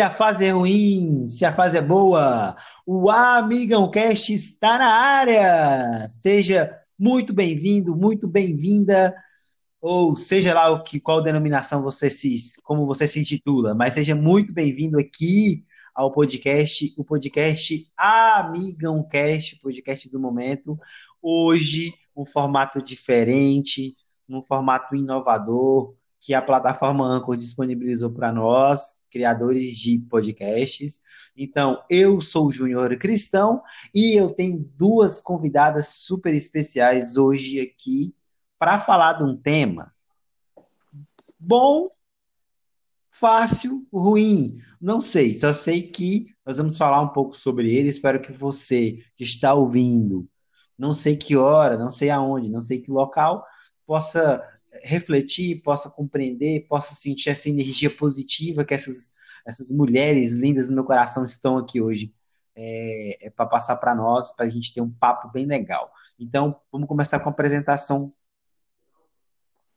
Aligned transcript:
Se 0.00 0.04
a 0.04 0.10
fase 0.10 0.46
é 0.46 0.50
ruim, 0.50 1.26
se 1.26 1.44
a 1.44 1.52
fase 1.52 1.76
é 1.76 1.82
boa, 1.82 2.56
o 2.86 3.10
Amigão 3.10 3.90
Cast 3.90 4.32
está 4.32 4.78
na 4.78 4.88
área. 4.88 6.08
Seja 6.08 6.74
muito 6.98 7.34
bem-vindo, 7.34 7.94
muito 7.94 8.26
bem-vinda, 8.26 9.14
ou 9.78 10.16
seja 10.16 10.54
lá 10.54 10.70
o 10.70 10.82
que, 10.82 10.98
qual 10.98 11.22
denominação 11.22 11.82
você 11.82 12.08
se, 12.08 12.34
como 12.64 12.86
você 12.86 13.06
se 13.06 13.20
intitula, 13.20 13.74
mas 13.74 13.92
seja 13.92 14.14
muito 14.14 14.54
bem-vindo 14.54 14.98
aqui 14.98 15.66
ao 15.94 16.10
podcast, 16.10 16.94
o 16.96 17.04
podcast 17.04 17.86
Amigão 17.94 19.06
Cast, 19.06 19.60
podcast 19.60 20.10
do 20.10 20.18
momento. 20.18 20.78
Hoje, 21.20 21.92
um 22.16 22.24
formato 22.24 22.80
diferente, 22.80 23.94
um 24.26 24.40
formato 24.42 24.96
inovador 24.96 25.94
que 26.18 26.32
a 26.32 26.40
plataforma 26.40 27.04
Anchor 27.04 27.36
disponibilizou 27.36 28.10
para 28.10 28.32
nós, 28.32 28.99
criadores 29.10 29.76
de 29.76 29.98
podcasts. 29.98 31.02
Então, 31.36 31.82
eu 31.90 32.20
sou 32.20 32.48
o 32.48 32.52
Júnior 32.52 32.96
Cristão 32.96 33.62
e 33.94 34.14
eu 34.14 34.32
tenho 34.32 34.58
duas 34.76 35.20
convidadas 35.20 35.88
super 35.88 36.34
especiais 36.34 37.16
hoje 37.16 37.60
aqui 37.60 38.14
para 38.58 38.84
falar 38.84 39.14
de 39.14 39.24
um 39.24 39.36
tema 39.36 39.92
bom, 41.40 41.90
fácil, 43.08 43.86
ruim. 43.92 44.58
Não 44.80 45.00
sei, 45.00 45.34
só 45.34 45.54
sei 45.54 45.82
que 45.88 46.34
nós 46.44 46.58
vamos 46.58 46.76
falar 46.76 47.00
um 47.00 47.08
pouco 47.08 47.34
sobre 47.34 47.74
ele. 47.74 47.88
Espero 47.88 48.20
que 48.20 48.32
você 48.32 48.98
que 49.16 49.24
está 49.24 49.54
ouvindo, 49.54 50.28
não 50.78 50.92
sei 50.92 51.16
que 51.16 51.36
hora, 51.36 51.78
não 51.78 51.90
sei 51.90 52.10
aonde, 52.10 52.50
não 52.50 52.60
sei 52.60 52.80
que 52.80 52.90
local, 52.90 53.44
possa 53.86 54.42
refletir, 54.82 55.62
possa 55.62 55.90
compreender, 55.90 56.66
possa 56.68 56.94
sentir 56.94 57.30
essa 57.30 57.48
energia 57.48 57.94
positiva 57.94 58.64
que 58.64 58.74
essas, 58.74 59.12
essas 59.46 59.70
mulheres 59.70 60.34
lindas 60.34 60.68
no 60.68 60.74
meu 60.76 60.84
coração 60.84 61.24
estão 61.24 61.58
aqui 61.58 61.80
hoje 61.80 62.14
é, 62.54 63.26
é 63.26 63.30
para 63.30 63.46
passar 63.46 63.76
para 63.76 63.94
nós, 63.94 64.32
para 64.32 64.46
a 64.46 64.48
gente 64.48 64.72
ter 64.72 64.80
um 64.80 64.90
papo 64.90 65.30
bem 65.32 65.46
legal. 65.46 65.90
Então, 66.18 66.60
vamos 66.70 66.88
começar 66.88 67.18
com 67.20 67.28
a 67.28 67.32
apresentação. 67.32 68.12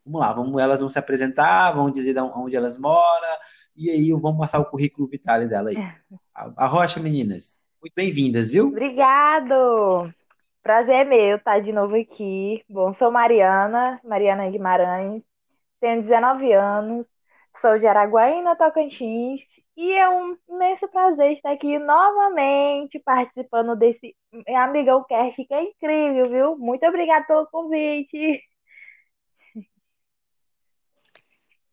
Vamos 0.05 0.19
lá, 0.19 0.33
vamos, 0.33 0.61
elas 0.61 0.81
vão 0.81 0.89
se 0.89 0.99
apresentar, 0.99 1.71
vão 1.71 1.89
dizer 1.89 2.17
onde 2.19 2.57
elas 2.57 2.77
moram, 2.77 3.37
e 3.73 3.89
aí 3.89 4.11
vamos 4.11 4.37
passar 4.37 4.59
o 4.59 4.65
currículo 4.65 5.07
vital 5.07 5.47
dela 5.47 5.69
aí. 5.69 5.77
A, 6.35 6.65
a 6.65 6.67
Rocha, 6.67 6.99
meninas, 6.99 7.57
muito 7.81 7.93
bem-vindas, 7.95 8.49
viu? 8.49 8.67
Obrigado! 8.67 10.13
Prazer 10.63 10.95
é 10.95 11.03
meu 11.03 11.35
estar 11.35 11.59
de 11.59 11.73
novo 11.73 11.93
aqui. 11.95 12.63
Bom, 12.69 12.93
sou 12.93 13.11
Mariana, 13.11 13.99
Mariana 14.01 14.49
Guimarães, 14.49 15.21
tenho 15.81 16.01
19 16.01 16.53
anos, 16.53 17.05
sou 17.59 17.77
de 17.77 17.85
Araguaína, 17.85 18.55
Tocantins, 18.55 19.41
e 19.75 19.91
é 19.91 20.09
um 20.09 20.37
imenso 20.47 20.87
prazer 20.87 21.33
estar 21.33 21.51
aqui 21.51 21.77
novamente 21.77 22.97
participando 22.99 23.75
desse 23.75 24.15
Amigão 24.55 25.03
Cast, 25.03 25.43
que 25.45 25.53
é 25.53 25.63
incrível, 25.63 26.29
viu? 26.29 26.57
Muito 26.57 26.85
obrigada 26.85 27.25
pelo 27.25 27.45
convite. 27.47 28.41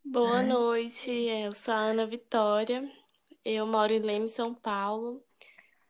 Boa 0.04 0.42
noite, 0.42 1.10
eu 1.10 1.52
sou 1.52 1.74
a 1.74 1.76
Ana 1.76 2.06
Vitória, 2.08 2.90
eu 3.44 3.64
moro 3.68 3.92
em 3.92 4.00
Leme, 4.00 4.26
São 4.26 4.52
Paulo, 4.52 5.22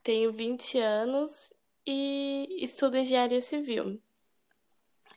tenho 0.02 0.30
20 0.32 0.78
anos 0.78 1.50
e 1.92 2.64
estudo 2.64 2.96
engenharia 2.96 3.40
civil. 3.40 4.00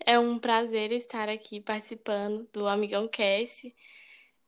É 0.03 0.17
um 0.17 0.39
prazer 0.39 0.91
estar 0.91 1.29
aqui 1.29 1.61
participando 1.61 2.49
do 2.51 2.67
Amigão 2.67 3.07
Cast, 3.07 3.73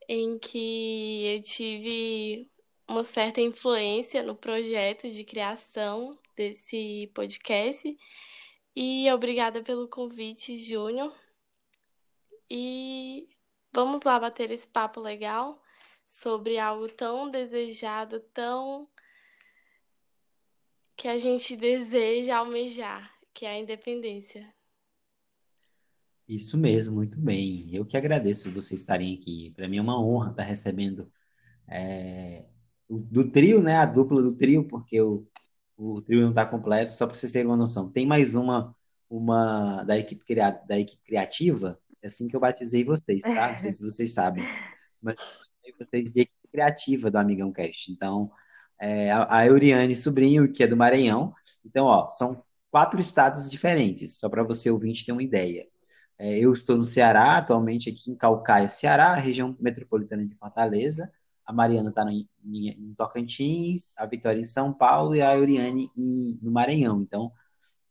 em 0.10 0.40
que 0.40 1.26
eu 1.28 1.44
tive 1.44 2.50
uma 2.88 3.04
certa 3.04 3.42
influência 3.42 4.24
no 4.24 4.36
projeto 4.36 5.08
de 5.08 5.24
criação 5.24 6.18
desse 6.36 7.12
podcast. 7.14 7.96
E 8.76 9.12
obrigada 9.12 9.62
pelo 9.62 9.88
convite, 9.88 10.58
Júnior. 10.58 11.16
E 12.50 13.30
vamos 13.72 14.02
lá 14.04 14.20
bater 14.20 14.50
esse 14.50 14.68
papo 14.68 15.00
legal 15.00 15.62
sobre 16.08 16.58
algo 16.58 16.90
tão 16.90 17.30
desejado, 17.30 18.20
tão 18.34 18.90
que 20.96 21.08
a 21.08 21.18
gente 21.18 21.56
deseja 21.56 22.38
almejar, 22.38 23.12
que 23.34 23.46
é 23.46 23.52
a 23.52 23.60
independência. 23.60 24.48
Isso 26.28 26.58
mesmo, 26.58 26.96
muito 26.96 27.20
bem. 27.20 27.70
Eu 27.74 27.86
que 27.86 27.98
agradeço 27.98 28.52
vocês 28.52 28.80
estarem 28.80 29.16
aqui. 29.16 29.52
Para 29.56 29.68
mim 29.68 29.78
é 29.78 29.82
uma 29.82 30.02
honra 30.02 30.32
estar 30.32 30.44
recebendo 30.44 31.12
é, 31.68 32.46
do 32.90 33.30
trio, 33.30 33.62
né? 33.62 33.78
A 33.78 33.86
dupla 33.86 34.22
do 34.22 34.36
trio, 34.36 34.68
porque 34.68 35.00
o, 35.00 35.28
o 35.78 36.02
trio 36.02 36.22
não 36.22 36.30
está 36.30 36.46
completo, 36.46 36.92
só 36.92 37.06
para 37.06 37.16
vocês 37.16 37.32
terem 37.32 37.48
uma 37.48 37.58
noção. 37.58 37.92
Tem 37.92 38.06
mais 38.06 38.34
uma, 38.34 38.76
uma 39.10 39.84
da 39.84 39.98
equipe, 39.98 40.24
da 40.68 40.80
equipe 40.80 41.04
criativa, 41.04 41.80
é 42.02 42.08
assim 42.08 42.28
que 42.28 42.36
eu 42.36 42.40
batizei 42.40 42.84
vocês, 42.84 43.22
tá? 43.22 43.52
Não 43.52 43.60
sei 43.60 43.72
se 43.72 43.84
vocês 43.84 44.14
sabem. 44.14 44.44
Mas 45.02 45.16
eu 45.64 45.74
vocês 45.78 46.12
de 46.12 46.22
equipe 46.22 46.48
criativa 46.50 47.12
do 47.12 47.18
Amigão 47.18 47.52
Cast. 47.52 47.92
Então, 47.92 48.32
é, 48.80 49.12
a 49.12 49.46
Euriane 49.46 49.96
Sobrinho, 49.96 50.52
que 50.52 50.64
é 50.64 50.68
do 50.68 50.78
Maranhão. 50.78 51.34
Então, 51.66 51.86
ó, 51.86 52.10
são 52.10 52.44
quatro 52.70 53.00
estados 53.00 53.50
diferentes, 53.50 54.18
só 54.18 54.30
para 54.30 54.44
você 54.44 54.70
ouvinte 54.70 55.06
ter 55.06 55.12
uma 55.12 55.24
ideia. 55.24 55.68
É, 56.18 56.38
eu 56.38 56.54
estou 56.54 56.78
no 56.78 56.86
Ceará, 56.86 57.38
atualmente 57.38 57.90
aqui 57.90 58.12
em 58.12 58.16
Calcaia, 58.16 58.70
Ceará, 58.70 59.16
região 59.16 59.56
metropolitana 59.60 60.26
de 60.26 60.36
Fortaleza. 60.36 61.12
A 61.46 61.54
Mariana 61.54 61.90
está 61.90 62.04
em, 62.12 62.28
em, 62.44 62.94
Tocantins, 62.98 63.94
a 63.98 64.06
Vitória 64.06 64.40
em 64.40 64.46
São 64.46 64.74
Paulo 64.74 65.16
e 65.16 65.22
a 65.22 65.36
Euriane 65.36 65.90
em, 65.96 66.40
no 66.42 66.52
Maranhão. 66.52 67.02
Então, 67.02 67.32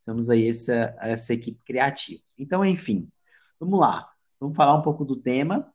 somos 0.01 0.29
aí 0.31 0.49
essa, 0.49 0.97
essa 1.01 1.33
equipe 1.35 1.61
criativa. 1.65 2.23
Então, 2.39 2.65
enfim, 2.65 3.09
vamos 3.61 3.79
lá. 3.79 4.11
Vamos 4.41 4.57
falar 4.57 4.75
um 4.75 4.83
pouco 4.83 5.05
do 5.05 5.17
tema. 5.17 5.73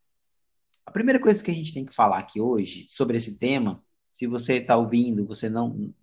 A 0.85 0.91
primeira 0.91 1.19
coisa 1.19 1.43
que 1.43 1.51
a 1.51 1.53
gente 1.53 1.73
tem 1.73 1.85
que 1.85 1.93
falar 1.93 2.17
aqui 2.17 2.41
hoje 2.41 2.85
sobre 2.87 3.17
esse 3.17 3.39
tema 3.39 3.83
se 4.19 4.27
você 4.27 4.55
está 4.55 4.75
ouvindo, 4.75 5.25
você 5.25 5.49
não, 5.49 5.93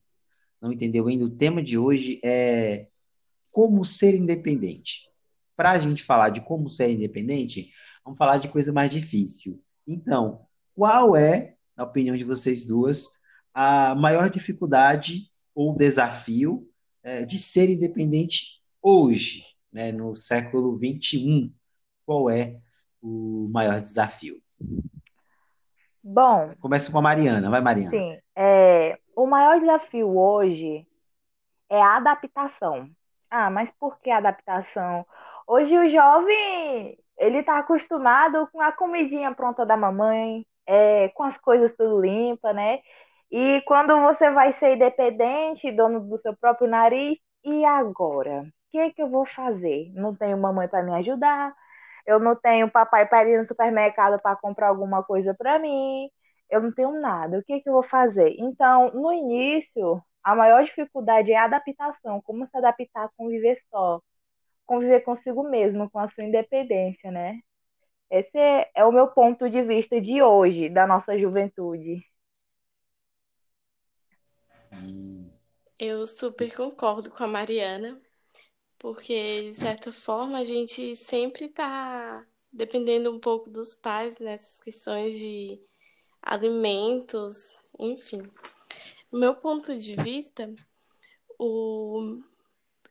não 0.58 0.72
entendeu 0.72 1.06
ainda, 1.06 1.26
o 1.26 1.36
tema 1.36 1.62
de 1.62 1.76
hoje 1.76 2.18
é 2.24 2.88
como 3.52 3.84
ser 3.84 4.14
independente. 4.14 5.02
Para 5.54 5.72
a 5.72 5.78
gente 5.78 6.02
falar 6.02 6.30
de 6.30 6.40
como 6.40 6.70
ser 6.70 6.88
independente, 6.88 7.74
vamos 8.02 8.16
falar 8.16 8.38
de 8.38 8.48
coisa 8.48 8.72
mais 8.72 8.90
difícil. 8.90 9.62
Então, 9.86 10.46
qual 10.74 11.14
é, 11.14 11.56
na 11.76 11.84
opinião 11.84 12.16
de 12.16 12.24
vocês 12.24 12.64
duas, 12.64 13.06
a 13.52 13.94
maior 13.94 14.30
dificuldade 14.30 15.30
ou 15.54 15.76
desafio 15.76 16.66
é, 17.02 17.22
de 17.26 17.38
ser 17.38 17.68
independente 17.68 18.62
hoje, 18.80 19.44
né, 19.70 19.92
no 19.92 20.14
século 20.14 20.74
21? 20.74 21.52
Qual 22.06 22.30
é 22.30 22.58
o 23.02 23.46
maior 23.52 23.78
desafio? 23.78 24.42
Bom. 26.08 26.52
Começa 26.60 26.92
com 26.92 26.98
a 26.98 27.02
Mariana, 27.02 27.50
vai, 27.50 27.60
Mariana. 27.60 27.90
Sim. 27.90 28.16
É, 28.36 28.96
o 29.16 29.26
maior 29.26 29.58
desafio 29.58 30.16
hoje 30.16 30.86
é 31.68 31.82
a 31.82 31.96
adaptação. 31.96 32.88
Ah, 33.28 33.50
mas 33.50 33.72
por 33.72 33.98
que 33.98 34.08
adaptação? 34.08 35.04
Hoje 35.48 35.76
o 35.76 35.90
jovem, 35.90 36.96
ele 37.18 37.42
tá 37.42 37.58
acostumado 37.58 38.48
com 38.52 38.60
a 38.60 38.70
comidinha 38.70 39.34
pronta 39.34 39.66
da 39.66 39.76
mamãe, 39.76 40.46
é, 40.64 41.08
com 41.08 41.24
as 41.24 41.36
coisas 41.38 41.74
tudo 41.76 42.00
limpa, 42.00 42.52
né? 42.52 42.78
E 43.28 43.60
quando 43.62 44.00
você 44.00 44.30
vai 44.30 44.52
ser 44.52 44.76
independente, 44.76 45.72
dono 45.72 45.98
do 45.98 46.20
seu 46.20 46.36
próprio 46.36 46.68
nariz, 46.68 47.18
e 47.44 47.64
agora? 47.64 48.42
O 48.42 48.70
que, 48.70 48.92
que 48.92 49.02
eu 49.02 49.10
vou 49.10 49.26
fazer? 49.26 49.90
Não 49.92 50.14
tenho 50.14 50.38
mamãe 50.38 50.68
para 50.68 50.84
me 50.84 50.94
ajudar, 50.94 51.52
eu 52.06 52.18
não 52.20 52.36
tenho 52.36 52.70
papai 52.70 53.06
para 53.06 53.28
ir 53.28 53.38
no 53.38 53.46
supermercado 53.46 54.20
para 54.20 54.36
comprar 54.36 54.68
alguma 54.68 55.02
coisa 55.02 55.34
para 55.34 55.58
mim, 55.58 56.08
eu 56.50 56.60
não 56.62 56.72
tenho 56.72 56.92
nada, 57.00 57.38
o 57.38 57.44
que, 57.44 57.60
que 57.60 57.68
eu 57.68 57.74
vou 57.74 57.82
fazer? 57.82 58.36
Então, 58.38 58.90
no 58.92 59.12
início, 59.12 60.02
a 60.22 60.34
maior 60.34 60.64
dificuldade 60.64 61.32
é 61.32 61.36
a 61.36 61.44
adaptação, 61.44 62.20
como 62.22 62.46
se 62.46 62.56
adaptar 62.56 63.04
a 63.06 63.10
conviver 63.16 63.58
só, 63.70 64.00
conviver 64.66 65.00
consigo 65.00 65.42
mesmo, 65.48 65.90
com 65.90 65.98
a 65.98 66.08
sua 66.10 66.24
independência, 66.24 67.10
né? 67.10 67.40
Esse 68.10 68.38
é 68.74 68.84
o 68.84 68.92
meu 68.92 69.08
ponto 69.08 69.50
de 69.50 69.62
vista 69.62 70.00
de 70.00 70.22
hoje, 70.22 70.68
da 70.68 70.86
nossa 70.86 71.18
juventude. 71.18 72.04
Eu 75.78 76.06
super 76.06 76.54
concordo 76.54 77.10
com 77.10 77.24
a 77.24 77.26
Mariana 77.26 78.00
porque 78.86 79.50
de 79.50 79.54
certa 79.54 79.92
forma 79.92 80.38
a 80.38 80.44
gente 80.44 80.94
sempre 80.94 81.46
está 81.46 82.24
dependendo 82.52 83.10
um 83.10 83.18
pouco 83.18 83.50
dos 83.50 83.74
pais 83.74 84.16
nessas 84.20 84.60
questões 84.60 85.18
de 85.18 85.60
alimentos, 86.22 87.60
enfim. 87.80 88.22
Meu 89.12 89.34
ponto 89.34 89.76
de 89.76 89.96
vista, 89.96 90.54
o 91.36 92.20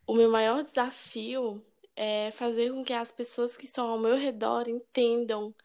o 0.06 0.14
meu 0.14 0.30
maior 0.30 0.64
desafio 0.64 1.66
é 1.96 2.30
fazer 2.32 2.72
com 2.74 2.84
que 2.84 2.92
as 2.92 3.14
pessoas 3.14 3.56
que 3.56 3.64
estão 3.64 3.90
ao 3.90 3.98
meu 3.98 4.18
redor 4.18 4.68
entendam 4.68 5.56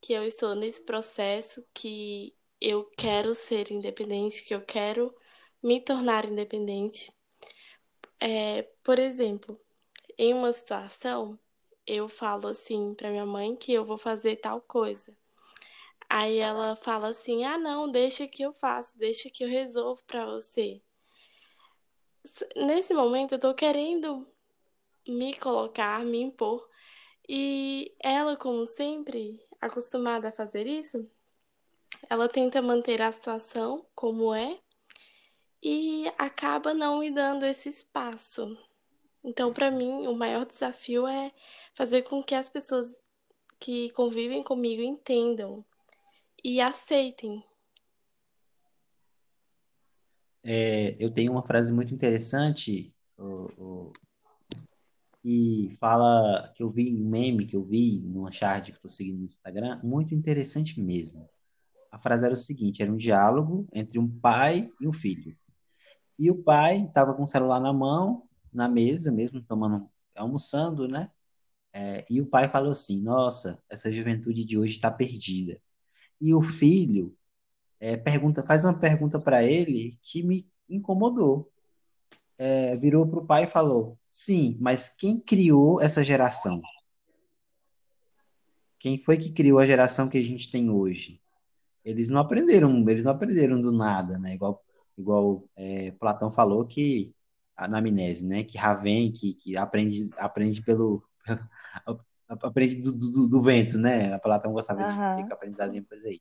que 0.00 0.12
eu 0.12 0.24
estou 0.24 0.54
nesse 0.54 0.82
processo, 0.84 1.66
que 1.74 2.32
eu 2.60 2.84
quero 2.96 3.34
ser 3.34 3.72
independente, 3.72 4.44
que 4.44 4.54
eu 4.54 4.60
quero 4.60 5.12
me 5.60 5.80
tornar 5.80 6.26
independente. 6.26 7.12
É, 8.20 8.62
por 8.82 8.98
exemplo, 8.98 9.60
em 10.18 10.34
uma 10.34 10.52
situação, 10.52 11.38
eu 11.86 12.08
falo 12.08 12.48
assim 12.48 12.94
para 12.94 13.10
minha 13.10 13.26
mãe 13.26 13.56
que 13.56 13.72
eu 13.72 13.84
vou 13.84 13.98
fazer 13.98 14.36
tal 14.36 14.60
coisa. 14.60 15.16
Aí 16.08 16.38
ela 16.38 16.76
fala 16.76 17.08
assim: 17.08 17.44
"Ah, 17.44 17.58
não, 17.58 17.90
deixa 17.90 18.26
que 18.28 18.42
eu 18.42 18.52
faço, 18.52 18.98
deixa 18.98 19.30
que 19.30 19.44
eu 19.44 19.48
resolvo 19.48 20.02
para 20.04 20.24
você". 20.26 20.82
Nesse 22.56 22.94
momento 22.94 23.32
eu 23.32 23.38
tô 23.38 23.54
querendo 23.54 24.26
me 25.08 25.34
colocar, 25.34 26.04
me 26.04 26.20
impor, 26.20 26.68
e 27.28 27.94
ela, 28.00 28.36
como 28.36 28.66
sempre, 28.66 29.40
acostumada 29.60 30.28
a 30.28 30.32
fazer 30.32 30.66
isso, 30.66 31.04
ela 32.08 32.28
tenta 32.28 32.62
manter 32.62 33.02
a 33.02 33.12
situação 33.12 33.86
como 33.94 34.34
é 34.34 34.58
e 35.62 36.06
acaba 36.18 36.74
não 36.74 36.98
me 36.98 37.10
dando 37.10 37.44
esse 37.46 37.68
espaço. 37.68 38.56
Então, 39.24 39.52
para 39.54 39.70
mim, 39.70 40.06
o 40.06 40.14
maior 40.14 40.44
desafio 40.44 41.06
é 41.06 41.32
fazer 41.74 42.02
com 42.02 42.22
que 42.22 42.34
as 42.34 42.50
pessoas 42.50 43.02
que 43.58 43.88
convivem 43.90 44.42
comigo 44.42 44.82
entendam 44.82 45.64
e 46.44 46.60
aceitem. 46.60 47.42
É, 50.42 50.94
eu 50.98 51.10
tenho 51.10 51.32
uma 51.32 51.42
frase 51.42 51.72
muito 51.72 51.94
interessante 51.94 52.94
o, 53.16 53.50
o, 53.56 53.92
que 55.22 55.74
fala 55.80 56.52
que 56.54 56.62
eu 56.62 56.68
vi 56.68 56.94
um 56.94 57.08
meme 57.08 57.46
que 57.46 57.56
eu 57.56 57.64
vi 57.64 57.98
numa 58.00 58.30
chart 58.30 58.66
que 58.66 58.72
estou 58.72 58.90
seguindo 58.90 59.20
no 59.20 59.24
Instagram, 59.24 59.80
muito 59.82 60.14
interessante 60.14 60.78
mesmo. 60.78 61.26
A 61.90 61.98
frase 61.98 62.26
era 62.26 62.34
o 62.34 62.36
seguinte: 62.36 62.82
era 62.82 62.92
um 62.92 62.96
diálogo 62.96 63.66
entre 63.72 63.98
um 63.98 64.06
pai 64.06 64.68
e 64.78 64.86
um 64.86 64.92
filho. 64.92 65.34
E 66.18 66.30
o 66.30 66.42
pai 66.42 66.80
estava 66.80 67.14
com 67.14 67.22
o 67.22 67.26
celular 67.28 67.58
na 67.58 67.72
mão, 67.72 68.28
na 68.54 68.68
mesa 68.68 69.10
mesmo, 69.12 69.42
tomando, 69.42 69.90
almoçando, 70.14 70.88
né? 70.88 71.10
É, 71.72 72.04
e 72.08 72.20
o 72.20 72.26
pai 72.26 72.48
falou 72.48 72.70
assim: 72.72 73.00
Nossa, 73.00 73.62
essa 73.68 73.92
juventude 73.92 74.44
de 74.44 74.56
hoje 74.56 74.76
está 74.76 74.90
perdida. 74.90 75.60
E 76.20 76.32
o 76.32 76.40
filho 76.40 77.16
é, 77.80 77.96
pergunta, 77.96 78.44
faz 78.46 78.64
uma 78.64 78.78
pergunta 78.78 79.20
para 79.20 79.42
ele 79.44 79.98
que 80.00 80.22
me 80.22 80.48
incomodou. 80.68 81.50
É, 82.38 82.76
virou 82.76 83.06
para 83.06 83.20
o 83.20 83.26
pai 83.26 83.44
e 83.44 83.50
falou: 83.50 83.98
Sim, 84.08 84.56
mas 84.60 84.88
quem 84.88 85.20
criou 85.20 85.80
essa 85.80 86.02
geração? 86.02 86.62
Quem 88.78 89.02
foi 89.02 89.16
que 89.16 89.30
criou 89.32 89.58
a 89.58 89.66
geração 89.66 90.08
que 90.08 90.18
a 90.18 90.22
gente 90.22 90.50
tem 90.50 90.70
hoje? 90.70 91.20
Eles 91.84 92.08
não 92.08 92.20
aprenderam, 92.20 92.88
eles 92.88 93.04
não 93.04 93.12
aprenderam 93.12 93.60
do 93.60 93.72
nada, 93.72 94.18
né? 94.18 94.34
Igual, 94.34 94.62
igual 94.96 95.44
é, 95.56 95.90
Platão 95.92 96.30
falou 96.30 96.64
que 96.64 97.14
na 97.56 97.78
amnésia, 97.78 98.28
né? 98.28 98.42
Que 98.44 98.58
Raven, 98.58 99.12
que, 99.12 99.34
que 99.34 99.56
aprende, 99.56 100.10
aprende 100.18 100.62
pelo, 100.62 101.02
aprende 102.28 102.76
do, 102.76 102.92
do, 102.92 103.28
do, 103.28 103.40
vento, 103.40 103.78
né? 103.78 104.12
A 104.12 104.18
Platão 104.18 104.52
gostava 104.52 104.82
uhum. 104.82 104.86
de 104.86 105.08
dizer 105.10 105.26
que 105.26 105.32
aprendizagem 105.32 105.82
por 105.82 105.98
aí. 105.98 106.20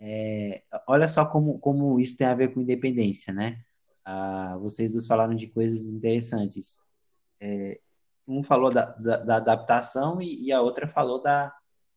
É, 0.00 0.62
olha 0.86 1.06
só 1.06 1.24
como, 1.24 1.58
como 1.58 2.00
isso 2.00 2.16
tem 2.16 2.26
a 2.26 2.34
ver 2.34 2.52
com 2.52 2.60
independência, 2.60 3.32
né? 3.32 3.60
Ah, 4.04 4.56
vocês 4.60 4.92
dois 4.92 5.06
falaram 5.06 5.34
de 5.34 5.46
coisas 5.48 5.90
interessantes. 5.90 6.88
É, 7.40 7.80
um 8.26 8.42
falou 8.42 8.72
da, 8.72 8.86
da, 8.86 9.16
da 9.18 9.36
adaptação 9.36 10.20
e, 10.20 10.46
e, 10.46 10.52
a 10.52 10.60
outra 10.60 10.88
falou 10.88 11.22
da, 11.22 11.54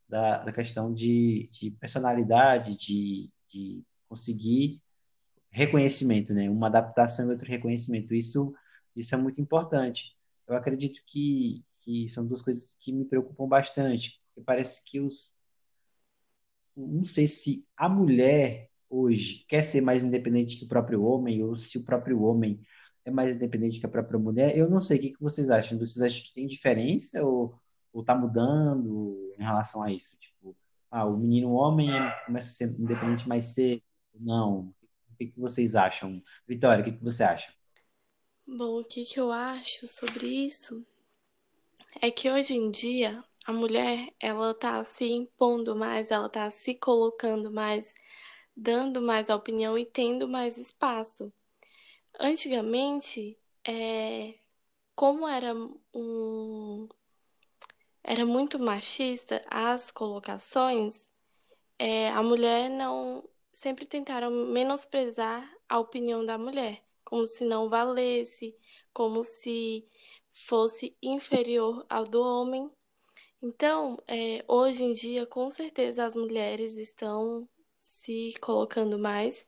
da, 0.07 0.39
da 0.39 0.51
questão 0.51 0.93
de, 0.93 1.49
de 1.51 1.71
personalidade, 1.71 2.75
de, 2.75 3.29
de 3.49 3.83
conseguir 4.07 4.81
reconhecimento, 5.55 6.33
né? 6.33 6.49
Uma 6.49 6.67
adaptação 6.67 7.25
e 7.25 7.29
outro 7.31 7.47
reconhecimento. 7.47 8.13
Isso, 8.13 8.53
isso 8.95 9.15
é 9.15 9.17
muito 9.17 9.39
importante. 9.39 10.15
Eu 10.45 10.55
acredito 10.55 11.01
que, 11.05 11.63
que 11.79 12.09
são 12.11 12.27
duas 12.27 12.41
coisas 12.41 12.75
que 12.77 12.91
me 12.91 13.05
preocupam 13.05 13.47
bastante, 13.47 14.19
porque 14.33 14.45
parece 14.45 14.83
que 14.83 14.99
os. 14.99 15.33
Não 16.75 17.05
sei 17.05 17.25
se 17.25 17.65
a 17.77 17.87
mulher 17.87 18.69
hoje 18.89 19.45
quer 19.47 19.63
ser 19.63 19.81
mais 19.81 20.03
independente 20.03 20.57
que 20.57 20.65
o 20.65 20.67
próprio 20.67 21.03
homem, 21.03 21.41
ou 21.41 21.55
se 21.55 21.77
o 21.77 21.83
próprio 21.83 22.21
homem 22.21 22.59
é 23.05 23.11
mais 23.11 23.37
independente 23.37 23.79
que 23.79 23.85
a 23.85 23.89
própria 23.89 24.19
mulher. 24.19 24.57
Eu 24.57 24.69
não 24.69 24.81
sei, 24.81 24.97
o 24.97 25.01
que, 25.01 25.13
vocês 25.21 25.49
acham? 25.49 25.79
Vocês 25.79 26.01
acham 26.01 26.21
que 26.21 26.33
tem 26.33 26.45
diferença 26.45 27.23
ou, 27.25 27.57
ou 27.93 28.03
tá 28.03 28.13
mudando 28.13 29.33
em 29.39 29.43
relação 29.43 29.81
a 29.83 29.91
isso? 29.91 30.17
Tipo, 30.17 30.55
ah, 30.91 31.05
o 31.05 31.17
menino 31.17 31.53
homem 31.53 31.89
começa 32.25 32.49
a 32.49 32.51
ser 32.51 32.69
independente 32.77 33.27
mais 33.27 33.53
cedo? 33.53 33.81
Não. 34.13 34.73
O 35.15 35.17
que, 35.17 35.27
que 35.27 35.39
vocês 35.39 35.75
acham? 35.75 36.21
Vitória, 36.45 36.81
o 36.81 36.85
que, 36.85 36.91
que 36.91 37.03
você 37.03 37.23
acha? 37.23 37.53
Bom, 38.45 38.81
o 38.81 38.83
que, 38.83 39.05
que 39.05 39.17
eu 39.17 39.31
acho 39.31 39.87
sobre 39.87 40.27
isso 40.27 40.85
é 42.01 42.11
que 42.11 42.29
hoje 42.29 42.53
em 42.53 42.69
dia 42.69 43.23
a 43.45 43.53
mulher 43.53 44.09
ela 44.19 44.53
tá 44.53 44.83
se 44.83 45.05
impondo 45.05 45.73
mais, 45.73 46.11
ela 46.11 46.27
tá 46.27 46.51
se 46.51 46.75
colocando 46.75 47.49
mais, 47.49 47.93
dando 48.55 49.01
mais 49.01 49.29
opinião 49.29 49.77
e 49.77 49.85
tendo 49.85 50.27
mais 50.27 50.57
espaço. 50.57 51.31
Antigamente, 52.19 53.39
é, 53.65 54.35
como 54.95 55.25
era 55.27 55.53
um 55.93 56.89
era 58.03 58.25
muito 58.25 58.59
machista 58.59 59.41
as 59.49 59.89
colocações, 59.89 61.09
é, 61.79 62.09
a 62.09 62.21
mulher 62.21 62.69
não 62.69 63.27
sempre 63.55 63.85
tentaram 63.85 64.29
menosprezar 64.29 65.49
a 65.69 65.79
opinião 65.79 66.25
da 66.25 66.37
mulher, 66.37 66.83
como 67.05 67.25
se 67.25 67.45
não 67.45 67.69
valesse, 67.69 68.53
como 68.93 69.23
se 69.23 69.87
fosse 70.33 70.93
inferior 71.01 71.85
ao 71.89 72.03
do 72.03 72.21
homem. 72.21 72.69
Então, 73.41 73.97
é, 74.09 74.43
hoje 74.45 74.83
em 74.83 74.91
dia, 74.91 75.25
com 75.25 75.49
certeza, 75.49 76.03
as 76.03 76.17
mulheres 76.17 76.75
estão 76.75 77.47
se 77.79 78.33
colocando 78.41 78.99
mais. 78.99 79.47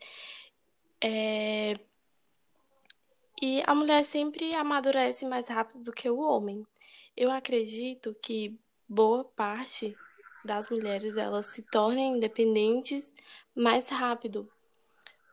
É, 1.04 1.78
e 3.42 3.62
a 3.68 3.76
mulher 3.76 4.06
sempre 4.06 4.56
amadurece 4.56 5.26
mais 5.26 5.50
rápido 5.50 5.84
do 5.84 5.92
que 5.92 6.10
o 6.10 6.20
homem. 6.20 6.66
Eu 7.16 7.30
acredito 7.30 8.16
que 8.22 8.58
boa 8.88 9.26
parte 9.26 9.98
das 10.48 10.70
mulheres 10.70 11.18
elas 11.18 11.48
se 11.48 11.62
tornem 11.62 12.16
independentes 12.16 13.14
mais 13.54 13.90
rápido. 13.90 14.50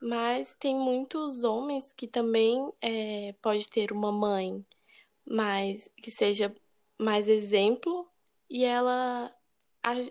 Mas 0.02 0.54
tem 0.54 0.76
muitos 0.76 1.44
homens 1.44 1.94
que 1.94 2.06
também 2.06 2.71
é, 2.83 3.35
pode 3.40 3.66
ter 3.68 3.92
uma 3.92 4.12
mãe 4.12 4.62
mais 5.26 5.88
que 5.97 6.11
seja 6.11 6.54
mais 6.99 7.28
exemplo 7.28 8.06
e 8.50 8.64
ela 8.64 9.35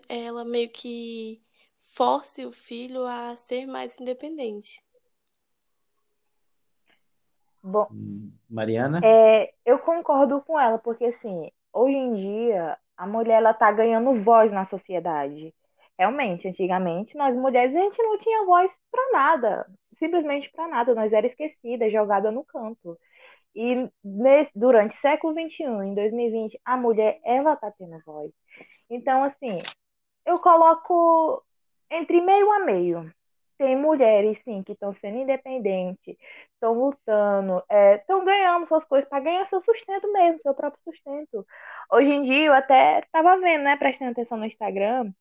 ela 0.08 0.44
meio 0.44 0.70
que 0.70 1.42
force 1.76 2.44
o 2.44 2.52
filho 2.52 3.06
a 3.06 3.36
ser 3.36 3.66
mais 3.66 4.00
independente. 4.00 4.82
Bom, 7.62 7.88
hum, 7.90 8.32
Mariana? 8.48 9.00
É, 9.02 9.54
eu 9.64 9.78
concordo 9.78 10.40
com 10.42 10.58
ela, 10.58 10.78
porque 10.78 11.06
assim, 11.06 11.50
hoje 11.72 11.96
em 11.96 12.14
dia 12.14 12.78
a 12.96 13.06
mulher 13.06 13.38
ela 13.38 13.54
tá 13.54 13.70
ganhando 13.72 14.22
voz 14.22 14.52
na 14.52 14.66
sociedade. 14.66 15.54
Realmente, 15.98 16.48
antigamente, 16.48 17.16
nós 17.16 17.36
mulheres, 17.36 17.74
a 17.74 17.80
gente 17.80 18.02
não 18.02 18.18
tinha 18.18 18.44
voz 18.44 18.70
para 18.90 19.12
nada, 19.12 19.66
simplesmente 19.98 20.50
para 20.50 20.68
nada, 20.68 20.94
nós 20.94 21.12
era 21.12 21.26
esquecida, 21.26 21.90
jogada 21.90 22.30
no 22.30 22.44
canto. 22.44 22.98
E 23.54 23.88
nesse, 24.02 24.50
durante 24.54 24.96
o 24.96 25.00
século 25.00 25.32
XXI, 25.32 25.64
em 25.84 25.94
2020, 25.94 26.60
a 26.64 26.76
mulher, 26.76 27.20
ela 27.24 27.56
tá 27.56 27.70
tendo 27.70 28.00
voz. 28.04 28.32
Então, 28.90 29.22
assim, 29.22 29.58
eu 30.26 30.38
coloco 30.40 31.42
entre 31.90 32.20
meio 32.20 32.50
a 32.52 32.60
meio. 32.60 33.12
Tem 33.58 33.76
mulheres, 33.76 34.38
sim, 34.44 34.62
que 34.62 34.72
estão 34.72 34.92
sendo 34.94 35.18
independentes, 35.18 36.16
estão 36.54 36.72
lutando, 36.74 37.62
estão 37.98 38.22
é, 38.22 38.24
ganhando 38.24 38.66
suas 38.66 38.84
coisas 38.84 39.08
para 39.08 39.20
ganhar 39.20 39.48
seu 39.48 39.62
sustento 39.62 40.10
mesmo, 40.12 40.38
seu 40.40 40.54
próprio 40.54 40.82
sustento. 40.84 41.46
Hoje 41.92 42.10
em 42.10 42.24
dia, 42.24 42.46
eu 42.46 42.52
até 42.54 43.00
estava 43.00 43.38
vendo, 43.38 43.64
né, 43.64 43.76
prestando 43.76 44.10
atenção 44.12 44.38
no 44.38 44.46
Instagram, 44.46 45.12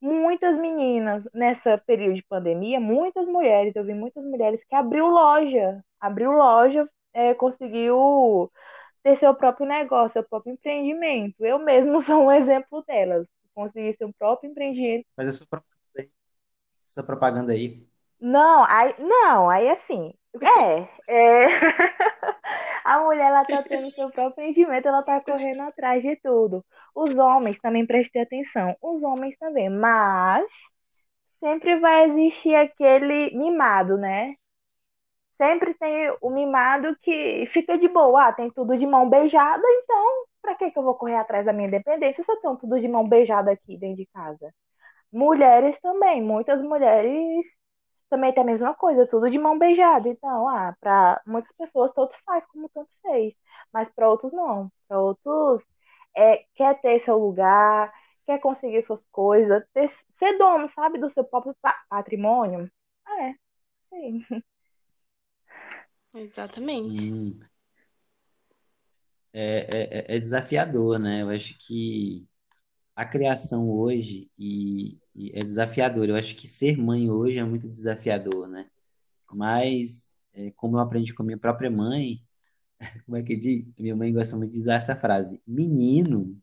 muitas 0.00 0.58
meninas 0.58 1.28
nessa 1.34 1.78
período 1.78 2.14
de 2.14 2.22
pandemia, 2.24 2.80
muitas 2.80 3.26
mulheres, 3.28 3.76
eu 3.76 3.84
vi 3.84 3.94
muitas 3.94 4.24
mulheres 4.24 4.64
que 4.64 4.74
abriu 4.74 5.06
loja, 5.06 5.84
abriu 6.00 6.32
loja, 6.32 6.88
é, 7.12 7.34
conseguiu 7.34 8.50
ter 9.02 9.16
seu 9.16 9.34
próprio 9.34 9.66
negócio, 9.66 10.12
seu 10.14 10.24
próprio 10.24 10.52
empreendimento. 10.52 11.44
Eu 11.44 11.58
mesmo 11.58 12.00
sou 12.02 12.26
um 12.26 12.32
exemplo 12.32 12.82
delas. 12.86 13.26
Consegui 13.54 13.94
seu 13.96 14.12
próprio 14.18 14.50
empreendimento. 14.50 15.06
Mas 15.16 15.28
essa 15.28 15.46
propaganda 15.48 15.74
aí. 15.74 15.79
Essa 16.84 17.02
propaganda 17.02 17.52
aí. 17.52 17.86
Não, 18.20 18.64
aí, 18.64 18.94
não, 18.98 19.48
aí 19.50 19.68
assim. 19.70 20.12
É, 20.42 20.88
é... 21.08 21.46
A 22.84 22.98
mulher, 23.00 23.28
ela 23.28 23.44
tá 23.44 23.62
tendo 23.62 23.90
seu 23.92 24.10
próprio 24.10 24.46
rendimento, 24.46 24.88
ela 24.88 25.02
tá 25.02 25.20
correndo 25.22 25.60
atrás 25.62 26.02
de 26.02 26.16
tudo. 26.16 26.64
Os 26.94 27.16
homens 27.18 27.58
também 27.60 27.86
prestem 27.86 28.22
atenção. 28.22 28.74
Os 28.80 29.02
homens 29.02 29.36
também, 29.38 29.68
mas 29.68 30.50
sempre 31.40 31.78
vai 31.80 32.10
existir 32.10 32.54
aquele 32.54 33.36
mimado, 33.36 33.96
né? 33.98 34.34
Sempre 35.36 35.74
tem 35.74 36.14
o 36.20 36.30
mimado 36.30 36.96
que 37.00 37.46
fica 37.48 37.78
de 37.78 37.88
boa, 37.88 38.28
ah, 38.28 38.32
tem 38.32 38.50
tudo 38.50 38.76
de 38.76 38.86
mão 38.86 39.08
beijada, 39.08 39.62
então 39.82 40.26
pra 40.42 40.54
que 40.54 40.70
que 40.70 40.78
eu 40.78 40.82
vou 40.82 40.94
correr 40.94 41.16
atrás 41.16 41.44
da 41.46 41.52
minha 41.52 41.68
independência 41.68 42.22
se 42.24 42.30
eu 42.30 42.40
tenho 42.40 42.56
tudo 42.56 42.80
de 42.80 42.88
mão 42.88 43.08
beijada 43.08 43.50
aqui 43.50 43.76
dentro 43.78 43.96
de 43.96 44.06
casa? 44.06 44.52
Mulheres 45.12 45.80
também, 45.80 46.22
muitas 46.22 46.62
mulheres 46.62 47.46
também 48.10 48.32
tem 48.34 48.42
a 48.42 48.46
mesma 48.46 48.74
coisa, 48.74 49.06
tudo 49.06 49.30
de 49.30 49.38
mão 49.38 49.58
beijada. 49.58 50.08
Então, 50.08 50.48
ah, 50.48 50.76
para 50.80 51.22
muitas 51.26 51.52
pessoas 51.52 51.92
tanto 51.94 52.14
faz 52.24 52.46
como 52.46 52.68
tanto 52.70 52.90
fez, 53.02 53.34
mas 53.72 53.88
para 53.90 54.08
outros 54.10 54.32
não. 54.32 54.70
Para 54.88 55.00
outros 55.00 55.62
é, 56.16 56.44
quer 56.54 56.80
ter 56.80 57.00
seu 57.04 57.18
lugar, 57.18 57.92
quer 58.26 58.40
conseguir 58.40 58.82
suas 58.84 59.04
coisas, 59.12 59.64
ter, 59.72 59.88
ser 60.18 60.38
dono, 60.38 60.68
sabe, 60.70 60.98
do 60.98 61.10
seu 61.10 61.24
próprio 61.24 61.56
patrimônio. 61.88 62.70
É, 63.08 63.34
sim. 63.90 64.24
Exatamente. 66.14 67.12
Hum, 67.12 67.40
é, 69.32 70.12
é, 70.12 70.16
é 70.16 70.20
desafiador, 70.20 70.98
né? 70.98 71.22
Eu 71.22 71.30
acho 71.30 71.56
que 71.58 72.26
a 72.94 73.04
criação 73.04 73.68
hoje 73.68 74.30
e, 74.38 74.98
e 75.14 75.30
é 75.34 75.42
desafiador. 75.42 76.08
Eu 76.08 76.16
acho 76.16 76.34
que 76.36 76.46
ser 76.46 76.76
mãe 76.76 77.10
hoje 77.10 77.38
é 77.38 77.44
muito 77.44 77.68
desafiador, 77.68 78.48
né? 78.48 78.66
Mas, 79.32 80.14
é, 80.34 80.50
como 80.52 80.76
eu 80.76 80.80
aprendi 80.80 81.14
com 81.14 81.22
a 81.22 81.26
minha 81.26 81.38
própria 81.38 81.70
mãe, 81.70 82.20
como 83.06 83.16
é 83.16 83.22
que 83.22 83.36
diz? 83.36 83.64
Minha 83.78 83.96
mãe 83.96 84.12
gosta 84.12 84.36
muito 84.36 84.52
de 84.52 84.58
usar 84.58 84.74
essa 84.74 84.96
frase: 84.96 85.40
menino 85.46 86.36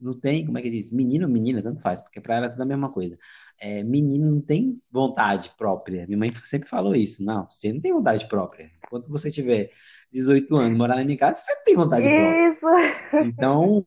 não 0.00 0.18
tem, 0.18 0.44
como 0.44 0.58
é 0.58 0.62
que 0.62 0.70
diz? 0.70 0.90
Menino 0.90 1.28
menina, 1.28 1.62
tanto 1.62 1.80
faz, 1.80 2.00
porque 2.00 2.20
para 2.20 2.36
ela 2.36 2.46
é 2.46 2.48
tudo 2.48 2.62
a 2.62 2.66
mesma 2.66 2.90
coisa. 2.90 3.16
É, 3.60 3.84
menino 3.84 4.30
não 4.30 4.40
tem 4.40 4.80
vontade 4.90 5.52
própria. 5.56 6.06
Minha 6.06 6.18
mãe 6.18 6.34
sempre 6.44 6.68
falou 6.68 6.94
isso. 6.96 7.24
Não, 7.24 7.48
você 7.48 7.72
não 7.72 7.80
tem 7.80 7.92
vontade 7.92 8.26
própria. 8.28 8.70
Enquanto 8.84 9.08
você 9.08 9.30
tiver 9.30 9.70
18 10.12 10.56
anos, 10.56 10.76
morar 10.76 10.96
na 10.96 11.04
minha 11.04 11.16
casa, 11.16 11.36
você 11.36 11.54
não 11.54 11.64
tem 11.64 11.76
vontade 11.76 12.08
Isso. 12.08 12.14
própria. 12.14 13.24
Então, 13.24 13.86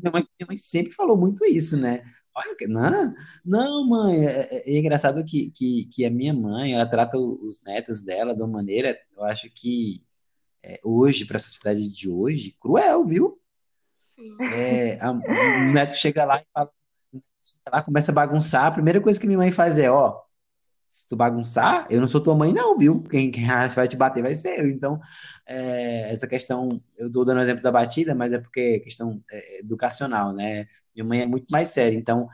minha 0.00 0.12
mãe, 0.12 0.22
minha 0.38 0.46
mãe 0.46 0.56
sempre 0.56 0.92
falou 0.92 1.16
muito 1.16 1.44
isso, 1.44 1.78
né? 1.78 2.02
Olha, 2.34 2.54
não, 2.68 3.14
não, 3.44 3.88
mãe, 3.88 4.24
é, 4.26 4.48
é- 4.50 4.70
é 4.76 4.78
engraçado 4.78 5.24
que, 5.24 5.50
que, 5.50 5.86
que 5.86 6.04
a 6.04 6.10
minha 6.10 6.32
mãe, 6.32 6.74
ela 6.74 6.86
trata 6.86 7.18
os 7.18 7.60
netos 7.62 8.00
dela 8.02 8.34
de 8.34 8.40
uma 8.42 8.48
maneira, 8.48 8.96
eu 9.16 9.24
acho 9.24 9.50
que 9.50 10.04
é, 10.62 10.78
hoje, 10.84 11.24
para 11.24 11.36
a 11.36 11.40
sociedade 11.40 11.88
de 11.88 12.08
hoje, 12.10 12.54
cruel, 12.60 13.04
viu? 13.04 13.40
É, 14.52 14.98
a- 15.00 15.12
o 15.12 15.72
neto 15.72 15.94
chega 15.94 16.24
lá 16.24 16.40
e 16.40 16.46
fala, 16.52 16.70
lá, 17.72 17.82
começa 17.82 18.10
a 18.12 18.14
bagunçar, 18.14 18.66
a 18.66 18.70
primeira 18.72 19.00
coisa 19.00 19.18
que 19.18 19.26
minha 19.26 19.38
mãe 19.38 19.52
faz 19.52 19.78
é, 19.78 19.90
ó, 19.90 20.20
se 20.88 21.06
tu 21.06 21.14
bagunçar, 21.14 21.86
eu 21.90 22.00
não 22.00 22.08
sou 22.08 22.20
tua 22.20 22.34
mãe 22.34 22.52
não, 22.52 22.76
viu? 22.76 23.02
Quem, 23.02 23.30
quem 23.30 23.44
vai 23.76 23.86
te 23.86 23.96
bater 23.96 24.22
vai 24.22 24.34
ser 24.34 24.58
eu. 24.58 24.66
Então, 24.68 24.98
é, 25.46 26.10
essa 26.10 26.26
questão, 26.26 26.68
eu 26.96 27.08
estou 27.08 27.24
dando 27.24 27.38
o 27.38 27.42
exemplo 27.42 27.62
da 27.62 27.70
batida, 27.70 28.14
mas 28.14 28.32
é 28.32 28.38
porque 28.38 28.60
é 28.60 28.78
questão 28.78 29.22
é, 29.30 29.60
educacional, 29.60 30.32
né? 30.32 30.66
Minha 30.94 31.04
mãe 31.04 31.20
é 31.20 31.26
muito 31.26 31.48
mais 31.50 31.68
séria, 31.68 31.96
então 31.96 32.26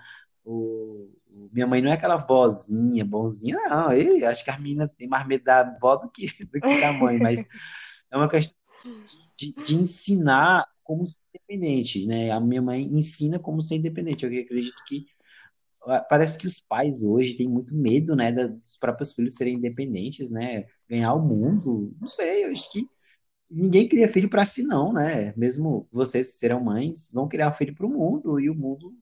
o, 0.44 1.10
minha 1.52 1.66
mãe 1.66 1.82
não 1.82 1.90
é 1.90 1.94
aquela 1.94 2.16
vozinha, 2.16 3.04
bonzinha, 3.04 3.58
não. 3.68 3.92
Eu 3.92 4.28
acho 4.28 4.44
que 4.44 4.50
a 4.50 4.58
menina 4.58 4.88
tem 4.88 5.08
mais 5.08 5.26
medo 5.26 5.44
da 5.44 5.60
avó 5.60 5.96
do 5.96 6.08
que, 6.08 6.26
do 6.46 6.60
que 6.60 6.80
da 6.80 6.92
mãe, 6.92 7.18
mas 7.18 7.44
é 8.10 8.16
uma 8.16 8.28
questão 8.28 8.56
de, 9.36 9.52
de 9.64 9.74
ensinar 9.74 10.64
como 10.84 11.08
ser 11.08 11.16
independente, 11.34 12.06
né? 12.06 12.30
A 12.30 12.38
minha 12.38 12.62
mãe 12.62 12.82
ensina 12.82 13.38
como 13.38 13.62
ser 13.62 13.76
independente. 13.76 14.24
Eu 14.24 14.30
acredito 14.30 14.76
que 14.86 15.06
parece 16.08 16.38
que 16.38 16.46
os 16.46 16.60
pais 16.60 17.04
hoje 17.04 17.36
têm 17.36 17.48
muito 17.48 17.74
medo, 17.74 18.16
né, 18.16 18.32
dos 18.32 18.76
próprios 18.76 19.12
filhos 19.12 19.34
serem 19.34 19.54
independentes, 19.54 20.30
né? 20.30 20.64
Ganhar 20.88 21.14
o 21.14 21.22
mundo. 21.22 21.94
Não 22.00 22.08
sei, 22.08 22.44
eu 22.44 22.52
acho 22.52 22.70
que 22.70 22.88
ninguém 23.50 23.88
cria 23.88 24.08
filho 24.08 24.28
para 24.28 24.44
si, 24.44 24.62
não, 24.64 24.92
né? 24.92 25.32
Mesmo 25.36 25.88
vocês 25.92 26.32
que 26.32 26.38
serão 26.38 26.60
mães, 26.60 27.08
vão 27.12 27.28
criar 27.28 27.52
filho 27.52 27.74
para 27.74 27.86
o 27.86 27.90
mundo 27.90 28.40
e 28.40 28.50
o 28.50 28.54
mundo, 28.54 28.94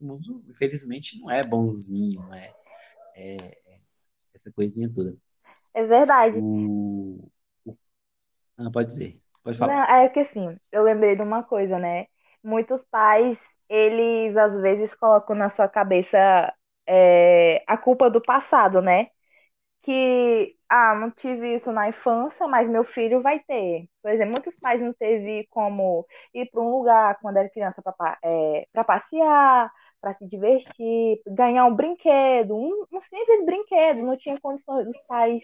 o 0.00 0.04
mundo, 0.04 0.44
infelizmente, 0.48 1.20
não 1.20 1.30
é 1.30 1.44
bonzinho, 1.44 2.20
não 2.20 2.34
é, 2.34 2.52
é 3.14 3.36
essa 4.34 4.50
coisinha 4.52 4.90
toda. 4.92 5.16
É 5.74 5.84
verdade. 5.86 6.38
O, 6.38 7.28
ah, 8.56 8.70
pode 8.70 8.88
dizer, 8.88 9.20
pode 9.42 9.58
Não, 9.58 9.66
falar. 9.66 10.02
é 10.02 10.08
que 10.08 10.20
assim, 10.20 10.56
eu 10.72 10.82
lembrei 10.82 11.16
de 11.16 11.22
uma 11.22 11.42
coisa, 11.42 11.78
né? 11.78 12.06
Muitos 12.42 12.80
pais, 12.90 13.38
eles 13.70 14.36
às 14.38 14.60
vezes 14.60 14.94
colocam 14.96 15.36
na 15.36 15.50
sua 15.50 15.68
cabeça 15.68 16.18
é, 16.88 17.64
a 17.68 17.78
culpa 17.78 18.10
do 18.10 18.22
passado, 18.22 18.82
né? 18.82 19.08
Que, 19.82 20.56
ah, 20.68 20.94
não 20.94 21.10
tive 21.10 21.56
isso 21.56 21.72
na 21.72 21.88
infância, 21.88 22.46
mas 22.48 22.68
meu 22.68 22.84
filho 22.84 23.22
vai 23.22 23.40
ter. 23.40 23.88
Por 24.02 24.10
exemplo, 24.12 24.32
muitos 24.32 24.56
pais 24.58 24.80
não 24.80 24.92
teve 24.94 25.46
como 25.50 26.06
ir 26.34 26.50
para 26.50 26.60
um 26.62 26.70
lugar 26.70 27.18
quando 27.20 27.38
era 27.38 27.50
criança 27.50 27.82
para 27.82 28.18
é, 28.24 28.66
passear, 28.86 29.72
para 30.00 30.14
se 30.16 30.26
divertir, 30.26 31.20
ganhar 31.26 31.66
um 31.66 31.74
brinquedo, 31.74 32.56
um, 32.56 32.86
um 32.92 33.00
simples 33.00 33.44
brinquedo, 33.46 34.02
não 34.02 34.16
tinha 34.16 34.40
condições 34.40 34.86
dos 34.86 34.98
pais 35.08 35.42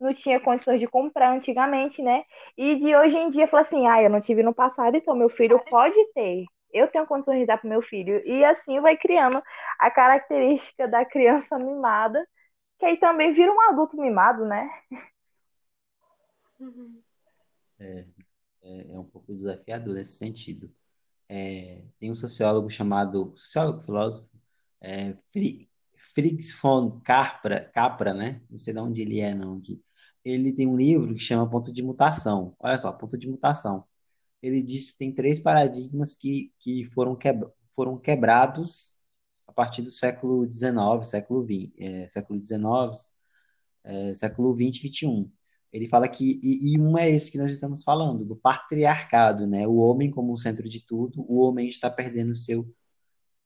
não 0.00 0.12
tinha 0.12 0.40
condições 0.40 0.80
de 0.80 0.86
comprar 0.86 1.30
antigamente, 1.32 2.02
né? 2.02 2.24
E 2.56 2.76
de 2.76 2.94
hoje 2.96 3.16
em 3.16 3.30
dia, 3.30 3.46
fala 3.48 3.62
assim, 3.62 3.86
ah, 3.86 4.02
eu 4.02 4.10
não 4.10 4.20
tive 4.20 4.42
no 4.42 4.54
passado, 4.54 4.96
então 4.96 5.14
meu 5.16 5.28
filho 5.28 5.58
pode 5.70 5.96
ter. 6.12 6.44
Eu 6.76 6.88
tenho 6.88 7.06
condições 7.06 7.40
de 7.40 7.46
dar 7.46 7.58
para 7.58 7.68
meu 7.70 7.82
filho. 7.82 8.22
E 8.26 8.44
assim 8.44 8.80
vai 8.80 8.96
criando 8.96 9.42
a 9.78 9.90
característica 9.90 10.88
da 10.88 11.04
criança 11.04 11.58
mimada, 11.60 12.26
que 12.78 12.86
aí 12.86 12.98
também 12.98 13.32
vira 13.34 13.52
um 13.52 13.60
adulto 13.62 13.96
mimado, 13.96 14.44
né? 14.46 14.68
Uhum. 16.60 17.02
É, 17.78 18.06
é, 18.62 18.92
é 18.94 18.98
um 19.00 19.04
pouco 19.04 19.34
desafiador 19.34 19.94
nesse 19.94 20.14
sentido. 20.18 20.72
É, 21.28 21.84
tem 22.00 22.10
um 22.12 22.16
sociólogo 22.16 22.70
chamado, 22.70 23.32
sociólogo, 23.36 23.82
filósofo, 23.82 24.28
é, 24.80 25.16
Fri- 25.32 25.70
Fritz 26.14 26.52
von 26.60 27.00
Capra, 27.02 27.60
Capra, 27.70 28.14
né? 28.14 28.42
Não 28.50 28.58
sei 28.58 28.74
de 28.74 28.80
onde 28.80 29.02
ele 29.02 29.20
é, 29.20 29.34
não. 29.34 29.62
Ele 30.24 30.52
tem 30.54 30.66
um 30.68 30.76
livro 30.76 31.14
que 31.14 31.20
chama 31.20 31.48
Ponto 31.50 31.72
de 31.72 31.82
Mutação. 31.82 32.56
Olha 32.60 32.78
só, 32.78 32.92
Ponto 32.92 33.18
de 33.18 33.28
Mutação. 33.28 33.84
Ele 34.42 34.62
diz 34.62 34.90
que 34.90 34.98
tem 34.98 35.12
três 35.12 35.40
paradigmas 35.40 36.16
que, 36.16 36.52
que 36.58 36.84
foram, 36.92 37.16
queb 37.16 37.44
foram 37.74 37.98
quebrados 37.98 38.98
a 39.46 39.52
partir 39.52 39.82
do 39.82 39.90
século 39.90 40.50
XIX, 40.50 41.08
século 41.08 41.44
XX, 41.44 41.72
é, 41.78 42.10
século 42.10 42.44
XIX, 42.44 43.14
é, 43.84 44.14
século 44.14 44.56
XX, 44.56 44.80
XXI. 44.80 45.30
Ele 45.72 45.88
fala 45.88 46.08
que, 46.08 46.40
e, 46.42 46.72
e 46.74 46.80
um 46.80 46.96
é 46.96 47.10
esse 47.10 47.30
que 47.30 47.38
nós 47.38 47.52
estamos 47.52 47.82
falando, 47.84 48.24
do 48.24 48.36
patriarcado, 48.36 49.46
né? 49.46 49.66
O 49.66 49.76
homem 49.76 50.10
como 50.10 50.32
o 50.32 50.38
centro 50.38 50.68
de 50.68 50.80
tudo, 50.80 51.24
o 51.28 51.38
homem 51.40 51.68
está 51.68 51.90
perdendo 51.90 52.32
o 52.32 52.36
seu, 52.36 52.74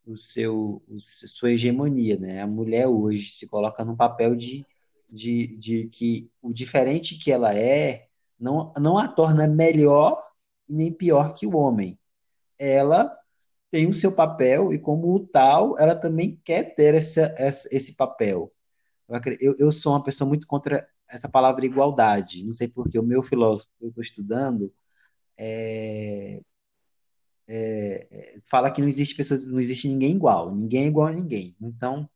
o 0.07 0.17
seu, 0.17 0.83
o, 0.89 0.97
sua 1.01 1.53
hegemonia, 1.53 2.17
né? 2.19 2.41
A 2.41 2.47
mulher 2.47 2.87
hoje 2.87 3.31
se 3.33 3.47
coloca 3.47 3.85
num 3.85 3.97
papel 3.97 4.37
de, 4.37 4.65
de, 5.09 5.57
de 5.57 5.89
que 5.89 6.31
o 6.41 6.53
diferente 6.53 7.19
que 7.19 7.33
ela 7.33 7.55
é 7.55 8.09
não, 8.39 8.73
não 8.79 8.99
a 8.99 9.09
torna 9.09 9.47
melhor 9.47 10.30
e 10.71 10.75
nem 10.75 10.93
pior 10.93 11.35
que 11.35 11.47
o 11.47 11.57
homem. 11.57 11.99
Ela 12.59 13.15
tem 13.71 13.89
o 13.89 13.95
seu 13.95 14.13
papel 14.13 14.73
e, 14.73 14.79
como 14.79 15.19
tal, 15.27 15.79
ela 15.79 15.95
também 15.97 16.41
quer 16.45 16.75
ter 16.75 16.95
essa, 16.95 17.35
essa, 17.37 17.69
esse 17.75 17.95
papel. 17.95 18.53
Eu, 19.41 19.55
eu, 19.59 19.73
sou 19.73 19.93
uma 19.93 20.03
pessoa 20.03 20.29
muito 20.29 20.47
contra 20.47 20.89
essa 21.09 21.29
palavra 21.29 21.67
igualdade. 21.67 22.45
Não 22.45 22.53
sei 22.53 22.69
porque 22.69 22.99
o 22.99 23.03
meu 23.03 23.23
filósofo 23.23 23.71
que 23.79 23.85
eu 23.85 23.89
estou 23.89 24.03
estudando 24.03 24.73
é, 25.37 26.41
é, 27.49 28.39
fala 28.49 28.71
que 28.71 28.81
não 28.81 28.89
existe 28.89 29.17
pessoas, 29.17 29.43
não 29.43 29.59
existe 29.59 29.89
ninguém 29.89 30.15
igual, 30.15 30.55
ninguém 30.55 30.85
é 30.85 30.87
igual 30.87 31.09
a 31.09 31.13
ninguém. 31.13 31.57
Então, 31.61 32.09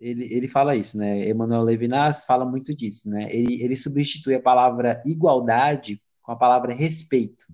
ele, 0.00 0.32
ele 0.32 0.48
fala 0.48 0.76
isso, 0.76 0.96
né? 0.96 1.28
Emmanuel 1.28 1.62
Levinas 1.62 2.24
fala 2.24 2.44
muito 2.46 2.74
disso, 2.74 3.10
né? 3.10 3.28
Ele, 3.30 3.62
ele 3.62 3.76
substitui 3.76 4.34
a 4.34 4.42
palavra 4.42 5.02
igualdade 5.04 6.02
com 6.22 6.32
a 6.32 6.36
palavra 6.36 6.74
respeito. 6.74 7.46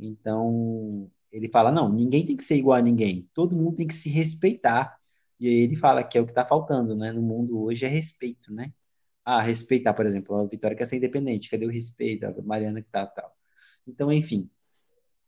Então, 0.00 1.10
ele 1.32 1.48
fala, 1.48 1.70
não, 1.70 1.92
ninguém 1.92 2.24
tem 2.24 2.36
que 2.36 2.44
ser 2.44 2.56
igual 2.56 2.78
a 2.78 2.82
ninguém, 2.82 3.28
todo 3.34 3.56
mundo 3.56 3.76
tem 3.76 3.86
que 3.86 3.94
se 3.94 4.08
respeitar. 4.10 4.98
E 5.38 5.48
aí 5.48 5.54
ele 5.54 5.76
fala 5.76 6.02
que 6.04 6.18
é 6.18 6.20
o 6.20 6.26
que 6.26 6.32
está 6.32 6.44
faltando, 6.44 6.94
né? 6.96 7.12
No 7.12 7.22
mundo 7.22 7.62
hoje 7.62 7.84
é 7.84 7.88
respeito, 7.88 8.52
né? 8.52 8.72
Ah, 9.24 9.40
respeitar, 9.40 9.94
por 9.94 10.06
exemplo, 10.06 10.36
a 10.36 10.46
Vitória 10.46 10.76
quer 10.76 10.86
ser 10.86 10.96
independente, 10.96 11.50
cadê 11.50 11.66
o 11.66 11.70
respeito? 11.70 12.26
A 12.26 12.34
Mariana 12.42 12.82
que 12.82 12.88
tá, 12.90 13.06
tal. 13.06 13.32
Então, 13.86 14.12
enfim, 14.12 14.50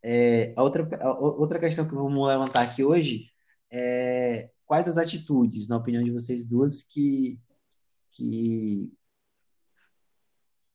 é, 0.02 0.52
a 0.56 0.62
outra, 0.62 0.88
a 1.00 1.12
outra 1.18 1.58
questão 1.58 1.86
que 1.86 1.94
vamos 1.94 2.28
levantar 2.28 2.62
aqui 2.62 2.82
hoje 2.84 3.30
é 3.70 4.50
quais 4.66 4.88
as 4.88 4.98
atitudes, 4.98 5.68
na 5.68 5.76
opinião 5.76 6.02
de 6.02 6.10
vocês 6.10 6.44
duas, 6.46 6.82
que, 6.82 7.40
que 8.10 8.92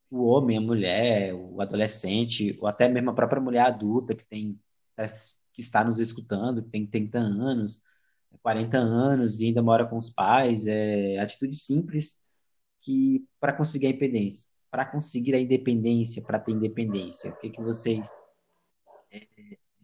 o 0.10 0.26
homem, 0.26 0.58
a 0.58 0.62
mulher, 0.62 1.34
o 1.34 1.62
adolescente, 1.62 2.58
ou 2.62 2.68
até 2.68 2.88
mesmo 2.88 3.10
a 3.10 3.14
própria 3.14 3.42
mulher 3.42 3.62
adulta 3.62 4.16
que 4.16 4.26
tem 4.26 4.60
que 5.54 5.62
está 5.62 5.84
nos 5.84 6.00
escutando, 6.00 6.64
que 6.64 6.70
tem 6.70 6.88
30 6.88 7.20
anos, 7.20 7.84
40 8.42 8.78
anos 8.78 9.40
e 9.40 9.48
ainda 9.48 9.62
mora 9.62 9.86
com 9.86 9.98
os 9.98 10.10
pais, 10.10 10.66
é 10.68 11.18
atitude 11.20 11.56
simples 11.56 12.22
que 12.80 13.28
para 13.40 13.54
conseguir 13.54 13.88
a 13.88 13.90
independência, 13.90 14.50
para 14.70 14.86
conseguir 14.86 15.36
a 15.36 15.40
independência, 15.40 16.22
para 16.22 16.40
ter 16.40 16.52
independência, 16.52 17.30
o 17.30 17.40
que 17.40 17.50
que 17.50 17.62
vocês 17.62 18.08
é, 19.12 19.28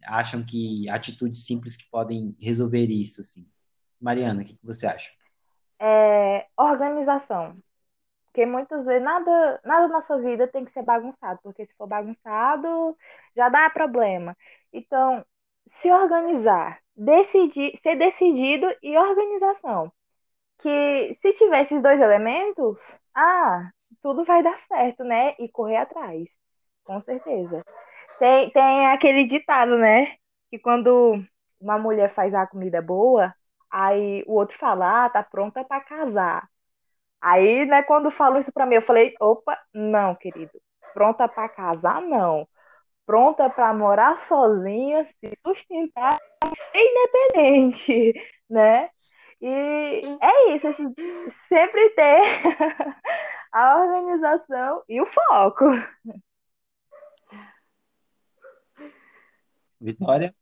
acham 0.04 0.44
que 0.44 0.88
atitudes 0.88 1.44
simples 1.44 1.76
que 1.76 1.88
podem 1.90 2.36
resolver 2.40 2.86
isso, 2.90 3.20
assim? 3.20 3.46
Mariana, 4.00 4.42
o 4.42 4.44
que, 4.44 4.54
que 4.56 4.66
você 4.66 4.86
acha? 4.86 5.10
É, 5.80 6.46
organização. 6.56 7.56
Porque 8.34 8.46
muitas 8.46 8.84
vezes 8.84 9.00
nada, 9.04 9.60
nada 9.64 9.86
na 9.86 10.00
nossa 10.00 10.18
vida 10.18 10.48
tem 10.48 10.64
que 10.64 10.72
ser 10.72 10.82
bagunçado, 10.82 11.38
porque 11.40 11.66
se 11.66 11.74
for 11.76 11.86
bagunçado, 11.86 12.98
já 13.36 13.48
dá 13.48 13.70
problema. 13.70 14.36
Então, 14.72 15.24
se 15.76 15.88
organizar, 15.92 16.80
decidir, 16.96 17.78
ser 17.80 17.94
decidido 17.96 18.66
e 18.82 18.98
organização. 18.98 19.92
Que 20.58 21.18
se 21.22 21.32
tiver 21.34 21.64
esses 21.64 21.82
dois 21.82 22.00
elementos, 22.00 22.78
ah, 23.14 23.70
tudo 24.02 24.24
vai 24.24 24.42
dar 24.42 24.58
certo, 24.68 25.04
né? 25.04 25.34
E 25.38 25.48
correr 25.48 25.76
atrás, 25.78 26.28
com 26.84 27.00
certeza. 27.02 27.64
Tem, 28.18 28.50
tem 28.52 28.86
aquele 28.88 29.24
ditado, 29.26 29.78
né? 29.78 30.16
Que 30.50 30.58
quando 30.58 31.24
uma 31.60 31.78
mulher 31.78 32.14
faz 32.14 32.34
a 32.34 32.46
comida 32.46 32.82
boa, 32.82 33.34
aí 33.70 34.24
o 34.26 34.34
outro 34.34 34.58
fala, 34.58 35.06
ah, 35.06 35.10
tá 35.10 35.22
pronta 35.22 35.64
para 35.64 35.84
casar. 35.84 36.48
Aí, 37.24 37.64
né, 37.64 37.82
quando 37.82 38.10
falou 38.10 38.38
isso 38.38 38.52
para 38.52 38.66
mim, 38.66 38.74
eu 38.74 38.82
falei, 38.82 39.14
opa, 39.18 39.58
não, 39.72 40.14
querido, 40.14 40.60
pronta 40.92 41.26
para 41.26 41.48
casar, 41.48 42.02
não. 42.02 42.46
Pronta 43.06 43.48
para 43.48 43.72
morar 43.72 44.28
sozinha, 44.28 45.06
se 45.06 45.32
sustentar, 45.42 46.18
ser 46.70 46.78
independente, 46.78 48.12
né? 48.50 48.90
E 49.40 50.18
é 50.20 50.54
isso, 50.54 50.66
assim, 50.68 50.94
sempre 51.48 51.90
ter 51.90 52.20
a 53.52 53.78
organização 53.78 54.82
e 54.86 55.00
o 55.00 55.06
foco. 55.06 55.64
Vitória? 59.80 60.34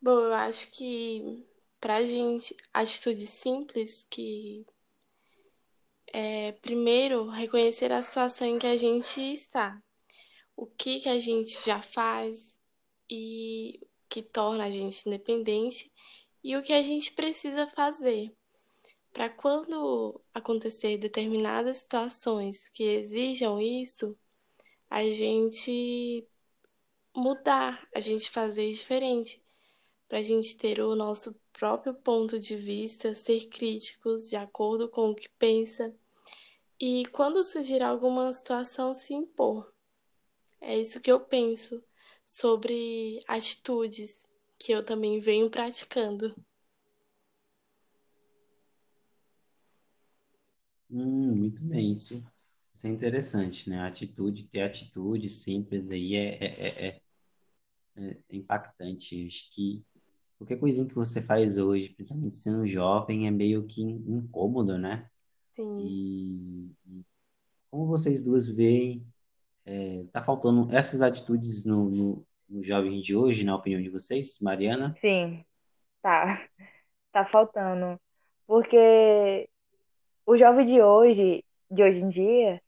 Bom, 0.00 0.20
eu 0.20 0.34
acho 0.34 0.70
que 0.70 1.44
pra 1.80 2.04
gente, 2.04 2.56
atitude 2.72 3.26
simples 3.26 4.06
que 4.08 4.64
é, 6.12 6.52
primeiro, 6.52 7.28
reconhecer 7.28 7.90
a 7.92 8.02
situação 8.02 8.46
em 8.46 8.58
que 8.58 8.66
a 8.66 8.76
gente 8.76 9.20
está. 9.20 9.82
O 10.54 10.66
que, 10.66 11.00
que 11.00 11.08
a 11.08 11.18
gente 11.18 11.64
já 11.64 11.80
faz 11.80 12.58
e 13.10 13.80
que 14.08 14.22
torna 14.22 14.64
a 14.64 14.70
gente 14.70 15.08
independente 15.08 15.90
e 16.44 16.56
o 16.56 16.62
que 16.62 16.72
a 16.72 16.82
gente 16.82 17.12
precisa 17.12 17.66
fazer 17.66 18.32
para 19.12 19.28
quando 19.28 20.20
acontecer 20.32 20.96
determinadas 20.96 21.78
situações 21.78 22.68
que 22.68 22.82
exijam 22.82 23.60
isso, 23.60 24.16
a 24.88 25.04
gente 25.04 26.26
mudar, 27.14 27.86
a 27.94 28.00
gente 28.00 28.30
fazer 28.30 28.70
diferente, 28.72 29.42
para 30.08 30.18
a 30.18 30.22
gente 30.22 30.56
ter 30.56 30.80
o 30.80 30.94
nosso 30.94 31.38
próprio 31.52 31.94
ponto 31.94 32.38
de 32.38 32.56
vista, 32.56 33.14
ser 33.14 33.48
críticos 33.48 34.28
de 34.28 34.36
acordo 34.36 34.88
com 34.88 35.10
o 35.10 35.14
que 35.14 35.28
pensa 35.38 35.94
e 36.82 37.06
quando 37.06 37.44
surgir 37.44 37.80
alguma 37.80 38.32
situação, 38.32 38.92
se 38.92 39.14
impor. 39.14 39.72
É 40.60 40.78
isso 40.78 41.00
que 41.00 41.12
eu 41.12 41.20
penso 41.20 41.82
sobre 42.26 43.22
atitudes 43.28 44.26
que 44.58 44.72
eu 44.72 44.84
também 44.84 45.20
venho 45.20 45.50
praticando. 45.50 46.34
Hum, 50.90 51.36
muito 51.36 51.60
bem, 51.62 51.92
isso, 51.92 52.22
isso 52.74 52.86
é 52.86 52.90
interessante, 52.90 53.70
né? 53.70 53.80
Atitude, 53.82 54.44
ter 54.48 54.62
atitude 54.62 55.28
simples 55.28 55.92
aí 55.92 56.16
é, 56.16 56.44
é, 56.44 56.88
é, 56.88 57.00
é 57.96 58.16
impactante. 58.36 59.26
Acho 59.26 59.50
que 59.52 59.84
qualquer 60.38 60.58
coisinha 60.58 60.88
que 60.88 60.96
você 60.96 61.22
faz 61.22 61.58
hoje, 61.58 61.90
principalmente 61.90 62.36
sendo 62.36 62.66
jovem, 62.66 63.28
é 63.28 63.32
meio 63.32 63.66
que 63.66 63.82
incômodo, 63.82 64.78
né? 64.78 65.10
Sim. 65.56 66.74
E 66.86 67.04
como 67.70 67.86
vocês 67.86 68.20
duas 68.22 68.52
veem, 68.52 69.04
é, 69.64 70.04
tá 70.12 70.22
faltando 70.22 70.66
essas 70.74 71.00
atitudes 71.02 71.64
no, 71.64 71.88
no, 71.90 72.26
no 72.48 72.62
jovem 72.62 73.00
de 73.00 73.16
hoje, 73.16 73.44
na 73.44 73.56
opinião 73.56 73.80
de 73.80 73.88
vocês, 73.88 74.38
Mariana? 74.40 74.94
Sim, 75.00 75.44
tá. 76.02 76.46
Tá 77.12 77.26
faltando. 77.26 78.00
Porque 78.46 79.48
o 80.24 80.36
jovem 80.36 80.64
de 80.64 80.80
hoje, 80.80 81.44
de 81.70 81.82
hoje 81.82 82.00
em 82.00 82.08
dia, 82.08 82.62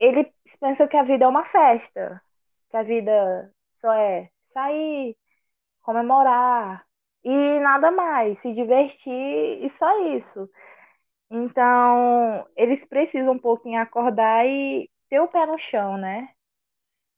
ele 0.00 0.32
pensa 0.60 0.88
que 0.88 0.96
a 0.96 1.04
vida 1.04 1.24
é 1.24 1.28
uma 1.28 1.44
festa, 1.44 2.20
que 2.70 2.76
a 2.76 2.82
vida 2.82 3.52
só 3.80 3.92
é 3.92 4.28
sair, 4.52 5.16
comemorar 5.82 6.84
e 7.24 7.60
nada 7.60 7.90
mais, 7.90 8.40
se 8.40 8.52
divertir 8.52 9.64
e 9.64 9.72
só 9.78 10.16
isso. 10.16 10.50
Então, 11.34 12.46
eles 12.56 12.84
precisam 12.86 13.32
um 13.34 13.38
pouquinho 13.38 13.80
acordar 13.80 14.46
e 14.46 14.90
ter 15.08 15.18
o 15.20 15.28
pé 15.28 15.46
no 15.46 15.56
chão, 15.58 15.96
né? 15.96 16.28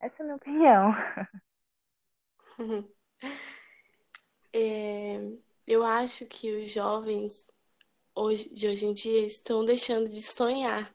Essa 0.00 0.16
é 0.18 0.22
a 0.22 0.24
minha 0.24 0.36
opinião. 0.36 0.92
É, 4.52 5.20
eu 5.66 5.84
acho 5.84 6.26
que 6.26 6.50
os 6.56 6.70
jovens 6.70 7.46
hoje, 8.14 8.48
de 8.54 8.68
hoje 8.68 8.86
em 8.86 8.92
dia 8.94 9.26
estão 9.26 9.64
deixando 9.64 10.08
de 10.10 10.22
sonhar. 10.22 10.94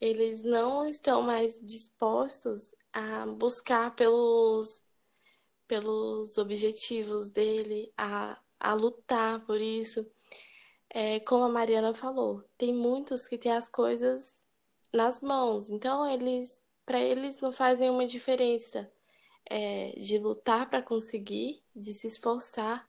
Eles 0.00 0.42
não 0.42 0.88
estão 0.88 1.22
mais 1.22 1.60
dispostos 1.60 2.74
a 2.92 3.26
buscar 3.26 3.94
pelos, 3.96 4.82
pelos 5.68 6.38
objetivos 6.38 7.30
dele, 7.30 7.92
a, 7.98 8.40
a 8.60 8.74
lutar 8.74 9.44
por 9.46 9.60
isso 9.60 10.06
é, 10.94 11.20
como 11.20 11.44
a 11.44 11.48
Mariana 11.48 11.94
falou, 11.94 12.44
tem 12.58 12.72
muitos 12.72 13.26
que 13.26 13.38
têm 13.38 13.52
as 13.52 13.68
coisas 13.68 14.46
nas 14.92 15.20
mãos, 15.20 15.70
então 15.70 16.06
eles, 16.06 16.62
para 16.84 17.00
eles 17.00 17.40
não 17.40 17.52
fazem 17.52 17.88
uma 17.88 18.06
diferença 18.06 18.92
é, 19.50 19.92
de 19.98 20.18
lutar 20.18 20.68
para 20.68 20.82
conseguir, 20.82 21.64
de 21.74 21.94
se 21.94 22.06
esforçar 22.08 22.86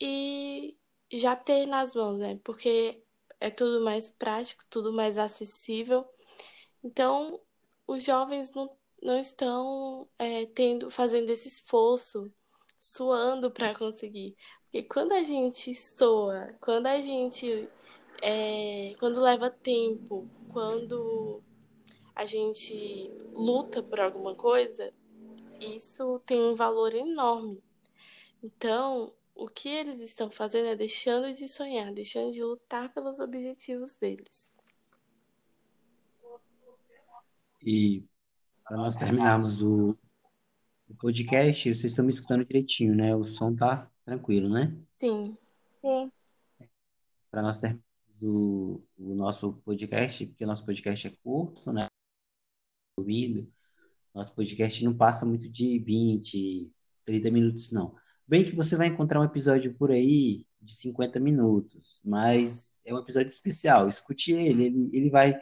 e 0.00 0.76
já 1.10 1.34
ter 1.34 1.66
nas 1.66 1.94
mãos, 1.94 2.20
né? 2.20 2.38
Porque 2.44 3.02
é 3.40 3.50
tudo 3.50 3.82
mais 3.82 4.10
prático, 4.10 4.64
tudo 4.68 4.92
mais 4.92 5.16
acessível. 5.18 6.06
Então, 6.82 7.40
os 7.86 8.04
jovens 8.04 8.52
não, 8.52 8.76
não 9.02 9.18
estão 9.18 10.08
é, 10.18 10.46
tendo, 10.46 10.90
fazendo 10.90 11.30
esse 11.30 11.48
esforço, 11.48 12.32
suando 12.78 13.50
para 13.50 13.74
conseguir. 13.74 14.36
Porque 14.70 14.82
quando 14.82 15.12
a 15.12 15.22
gente 15.22 15.74
soa, 15.74 16.54
quando 16.60 16.86
a 16.86 17.00
gente. 17.00 17.68
É, 18.20 18.94
quando 18.98 19.20
leva 19.20 19.48
tempo, 19.48 20.28
quando 20.50 21.42
a 22.14 22.26
gente 22.26 23.10
luta 23.32 23.82
por 23.82 23.98
alguma 23.98 24.34
coisa, 24.34 24.92
isso 25.58 26.20
tem 26.26 26.38
um 26.38 26.54
valor 26.54 26.94
enorme. 26.94 27.62
Então, 28.42 29.14
o 29.34 29.48
que 29.48 29.70
eles 29.70 30.00
estão 30.00 30.30
fazendo 30.30 30.66
é 30.66 30.76
deixando 30.76 31.32
de 31.32 31.48
sonhar, 31.48 31.90
deixando 31.92 32.30
de 32.30 32.42
lutar 32.42 32.92
pelos 32.92 33.20
objetivos 33.20 33.96
deles. 33.96 34.52
E 37.62 38.04
para 38.64 38.76
nós 38.76 38.96
terminarmos 38.96 39.62
o, 39.62 39.96
o 40.88 40.94
podcast, 40.96 41.72
vocês 41.72 41.84
estão 41.84 42.04
me 42.04 42.12
escutando 42.12 42.44
direitinho, 42.44 42.94
né? 42.94 43.16
O 43.16 43.24
som 43.24 43.54
tá 43.54 43.90
Tranquilo, 44.08 44.48
né? 44.48 44.74
Sim. 44.98 45.36
Sim. 45.82 46.10
Para 47.30 47.42
nós 47.42 47.58
terminarmos 47.58 48.22
o, 48.22 48.82
o 48.96 49.14
nosso 49.14 49.52
podcast, 49.66 50.24
porque 50.24 50.44
o 50.44 50.46
nosso 50.46 50.64
podcast 50.64 51.08
é 51.08 51.10
curto, 51.22 51.70
né? 51.70 51.86
Ouvindo, 52.98 53.46
nosso 54.14 54.34
podcast 54.34 54.82
não 54.82 54.96
passa 54.96 55.26
muito 55.26 55.46
de 55.46 55.78
20, 55.80 56.72
30 57.04 57.30
minutos, 57.30 57.70
não. 57.70 57.94
Bem 58.26 58.46
que 58.46 58.56
você 58.56 58.76
vai 58.76 58.86
encontrar 58.86 59.20
um 59.20 59.24
episódio 59.24 59.74
por 59.74 59.90
aí 59.90 60.46
de 60.58 60.74
50 60.74 61.20
minutos, 61.20 62.00
mas 62.02 62.78
é 62.86 62.94
um 62.94 62.98
episódio 62.98 63.28
especial. 63.28 63.90
Escute 63.90 64.32
ele, 64.32 64.64
ele, 64.64 64.90
ele 64.96 65.10
vai. 65.10 65.38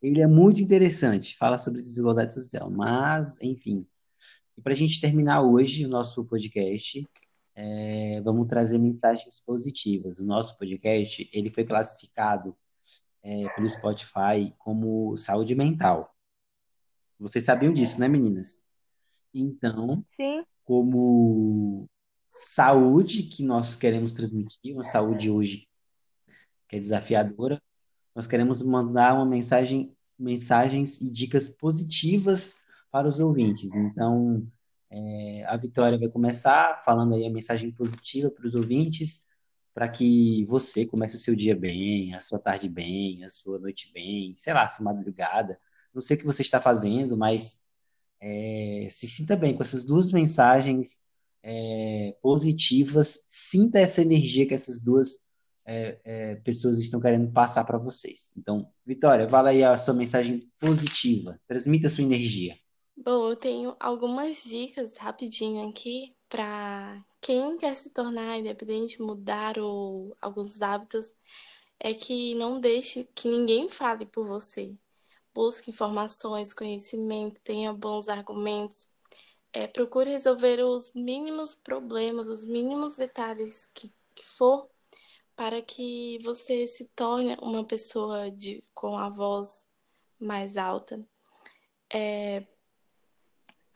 Ele 0.00 0.22
é 0.22 0.26
muito 0.26 0.58
interessante, 0.58 1.36
fala 1.36 1.58
sobre 1.58 1.82
desigualdade 1.82 2.32
social. 2.32 2.70
Mas, 2.70 3.38
enfim. 3.42 3.86
E 4.56 4.62
para 4.62 4.72
a 4.72 4.76
gente 4.76 5.02
terminar 5.02 5.42
hoje 5.42 5.84
o 5.84 5.88
nosso 5.88 6.24
podcast, 6.24 7.06
é, 7.56 8.20
vamos 8.20 8.46
trazer 8.46 8.78
mensagens 8.78 9.40
positivas. 9.40 10.18
O 10.18 10.24
nosso 10.24 10.56
podcast 10.58 11.28
ele 11.32 11.50
foi 11.50 11.64
classificado 11.64 12.54
é, 13.22 13.48
pelo 13.54 13.68
Spotify 13.68 14.54
como 14.58 15.16
saúde 15.16 15.54
mental. 15.54 16.14
Vocês 17.18 17.44
sabiam 17.44 17.72
disso, 17.72 17.98
né, 17.98 18.08
meninas? 18.08 18.62
Então, 19.32 20.04
Sim. 20.14 20.44
como 20.64 21.88
saúde 22.32 23.22
que 23.22 23.42
nós 23.42 23.74
queremos 23.74 24.12
transmitir, 24.12 24.74
uma 24.74 24.82
saúde 24.82 25.30
hoje 25.30 25.66
que 26.68 26.76
é 26.76 26.80
desafiadora, 26.80 27.60
nós 28.14 28.26
queremos 28.26 28.60
mandar 28.60 29.14
uma 29.14 29.24
mensagem, 29.24 29.96
mensagens 30.18 31.00
e 31.00 31.08
dicas 31.08 31.48
positivas 31.48 32.56
para 32.90 33.08
os 33.08 33.20
ouvintes. 33.20 33.74
Então, 33.74 34.46
é, 34.90 35.44
a 35.46 35.56
Vitória 35.56 35.98
vai 35.98 36.08
começar 36.08 36.82
falando 36.84 37.14
aí 37.14 37.26
a 37.26 37.30
mensagem 37.30 37.70
positiva 37.70 38.30
para 38.30 38.46
os 38.46 38.54
ouvintes, 38.54 39.26
para 39.74 39.88
que 39.88 40.44
você 40.46 40.86
comece 40.86 41.16
o 41.16 41.18
seu 41.18 41.34
dia 41.34 41.54
bem, 41.54 42.14
a 42.14 42.20
sua 42.20 42.38
tarde 42.38 42.68
bem, 42.68 43.22
a 43.24 43.28
sua 43.28 43.58
noite 43.58 43.92
bem, 43.92 44.34
sei 44.36 44.54
lá, 44.54 44.64
a 44.64 44.70
sua 44.70 44.84
madrugada. 44.84 45.58
Não 45.92 46.00
sei 46.00 46.16
o 46.16 46.20
que 46.20 46.26
você 46.26 46.42
está 46.42 46.60
fazendo, 46.60 47.16
mas 47.16 47.64
é, 48.20 48.86
se 48.90 49.06
sinta 49.06 49.36
bem 49.36 49.54
com 49.54 49.62
essas 49.62 49.84
duas 49.84 50.10
mensagens 50.12 50.88
é, 51.42 52.16
positivas, 52.22 53.24
sinta 53.28 53.78
essa 53.78 54.02
energia 54.02 54.46
que 54.46 54.54
essas 54.54 54.80
duas 54.80 55.18
é, 55.66 56.00
é 56.04 56.34
pessoas 56.36 56.78
estão 56.78 57.00
querendo 57.00 57.30
passar 57.32 57.64
para 57.64 57.78
vocês. 57.78 58.32
Então, 58.36 58.72
Vitória, 58.84 59.28
fala 59.28 59.50
aí 59.50 59.62
a 59.62 59.76
sua 59.76 59.94
mensagem 59.94 60.40
positiva, 60.58 61.38
transmita 61.46 61.88
a 61.88 61.90
sua 61.90 62.04
energia. 62.04 62.56
Bom, 62.96 63.30
eu 63.30 63.36
tenho 63.36 63.76
algumas 63.78 64.42
dicas 64.42 64.96
rapidinho 64.96 65.68
aqui 65.68 66.14
para 66.28 67.04
quem 67.20 67.56
quer 67.56 67.74
se 67.76 67.90
tornar 67.90 68.38
independente, 68.38 69.00
mudar 69.00 69.58
ou 69.58 70.16
alguns 70.20 70.60
hábitos, 70.62 71.14
é 71.80 71.94
que 71.94 72.34
não 72.34 72.60
deixe 72.60 73.04
que 73.14 73.28
ninguém 73.28 73.68
fale 73.68 74.06
por 74.06 74.26
você. 74.26 74.74
Busque 75.34 75.70
informações, 75.70 76.54
conhecimento, 76.54 77.40
tenha 77.42 77.72
bons 77.72 78.08
argumentos. 78.08 78.88
É, 79.52 79.66
procure 79.66 80.10
resolver 80.10 80.62
os 80.64 80.92
mínimos 80.94 81.54
problemas, 81.56 82.28
os 82.28 82.44
mínimos 82.44 82.96
detalhes 82.96 83.66
que, 83.74 83.92
que 84.14 84.24
for, 84.24 84.68
para 85.36 85.62
que 85.62 86.18
você 86.24 86.66
se 86.66 86.86
torne 86.96 87.36
uma 87.42 87.64
pessoa 87.64 88.30
de, 88.30 88.64
com 88.74 88.98
a 88.98 89.10
voz 89.10 89.66
mais 90.20 90.56
alta. 90.56 91.06
É, 91.92 92.46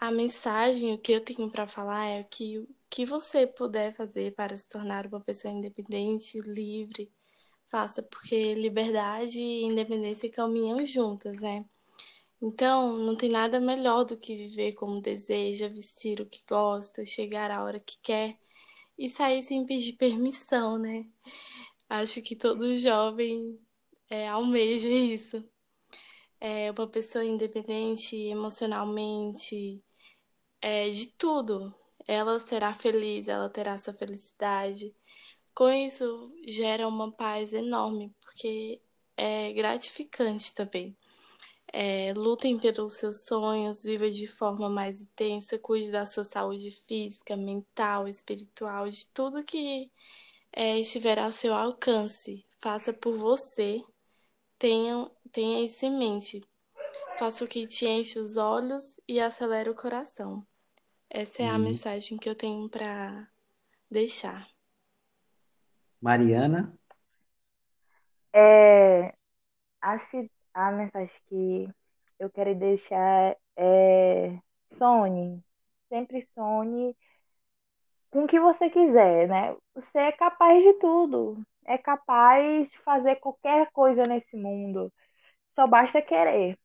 a 0.00 0.10
mensagem, 0.10 0.94
o 0.94 0.98
que 0.98 1.12
eu 1.12 1.22
tenho 1.24 1.50
para 1.50 1.66
falar 1.66 2.06
é 2.06 2.24
que 2.24 2.58
o 2.58 2.68
que 2.88 3.04
você 3.06 3.46
puder 3.46 3.94
fazer 3.94 4.34
para 4.34 4.56
se 4.56 4.66
tornar 4.68 5.06
uma 5.06 5.20
pessoa 5.20 5.52
independente, 5.52 6.40
livre, 6.40 7.12
faça, 7.66 8.02
porque 8.02 8.54
liberdade 8.54 9.40
e 9.40 9.64
independência 9.64 10.30
caminham 10.30 10.84
juntas, 10.86 11.42
né? 11.42 11.64
Então, 12.42 12.96
não 12.98 13.16
tem 13.16 13.30
nada 13.30 13.60
melhor 13.60 14.04
do 14.04 14.16
que 14.16 14.34
viver 14.34 14.74
como 14.74 15.00
deseja, 15.02 15.68
vestir 15.68 16.20
o 16.20 16.26
que 16.26 16.42
gosta, 16.48 17.04
chegar 17.06 17.50
a 17.50 17.62
hora 17.64 17.80
que 17.80 17.98
quer 18.02 18.38
e 18.98 19.08
sair 19.08 19.42
sem 19.42 19.66
pedir 19.66 19.94
permissão, 19.94 20.78
né? 20.78 21.06
Acho 21.88 22.22
que 22.22 22.36
todo 22.36 22.76
jovem 22.76 23.58
é, 24.10 24.28
almeja 24.28 24.88
isso. 24.88 25.44
É 26.40 26.70
uma 26.72 26.88
pessoa 26.88 27.24
independente 27.24 28.16
emocionalmente, 28.16 29.82
é, 30.60 30.90
de 30.90 31.06
tudo. 31.08 31.74
Ela 32.06 32.38
será 32.38 32.74
feliz, 32.74 33.28
ela 33.28 33.48
terá 33.48 33.78
sua 33.78 33.94
felicidade. 33.94 34.94
Com 35.54 35.70
isso, 35.70 36.32
gera 36.46 36.88
uma 36.88 37.12
paz 37.12 37.52
enorme, 37.52 38.14
porque 38.20 38.80
é 39.16 39.52
gratificante 39.52 40.54
também. 40.54 40.96
É, 41.72 42.12
lutem 42.14 42.58
pelos 42.58 42.94
seus 42.94 43.24
sonhos, 43.26 43.84
viva 43.84 44.10
de 44.10 44.26
forma 44.26 44.68
mais 44.68 45.02
intensa, 45.02 45.58
cuide 45.58 45.90
da 45.90 46.04
sua 46.04 46.24
saúde 46.24 46.70
física, 46.70 47.36
mental, 47.36 48.08
espiritual, 48.08 48.88
de 48.88 49.06
tudo 49.06 49.44
que 49.44 49.90
é, 50.52 50.78
estiver 50.78 51.18
ao 51.18 51.30
seu 51.30 51.54
alcance. 51.54 52.44
Faça 52.60 52.92
por 52.92 53.14
você, 53.16 53.82
tenha, 54.58 55.10
tenha 55.32 55.64
isso 55.64 55.86
em 55.86 55.96
mente. 55.96 56.40
Faça 57.18 57.44
o 57.44 57.48
que 57.48 57.66
te 57.66 57.86
enche 57.86 58.18
os 58.18 58.36
olhos 58.36 59.00
e 59.06 59.20
acelera 59.20 59.70
o 59.70 59.74
coração. 59.74 60.46
Essa 61.10 61.42
é 61.42 61.48
a 61.48 61.58
mensagem 61.58 62.16
que 62.16 62.26
eu 62.28 62.34
tenho 62.34 62.66
para 62.70 63.28
deixar. 63.90 64.48
Mariana, 66.00 66.74
É, 68.32 69.08
a, 69.82 69.98
a 70.54 70.72
mensagem 70.72 71.16
que 71.28 71.68
eu 72.18 72.30
quero 72.30 72.54
deixar 72.56 73.36
é 73.56 74.38
sonhe, 74.78 75.42
sempre 75.90 76.22
sonhe 76.34 76.96
com 78.10 78.24
o 78.24 78.26
que 78.26 78.38
você 78.40 78.70
quiser, 78.70 79.28
né? 79.28 79.56
Você 79.74 79.98
é 79.98 80.12
capaz 80.12 80.62
de 80.62 80.74
tudo, 80.74 81.42
é 81.64 81.78
capaz 81.78 82.70
de 82.70 82.78
fazer 82.80 83.16
qualquer 83.16 83.70
coisa 83.72 84.04
nesse 84.04 84.36
mundo, 84.36 84.92
só 85.56 85.66
basta 85.66 86.02
querer. 86.02 86.58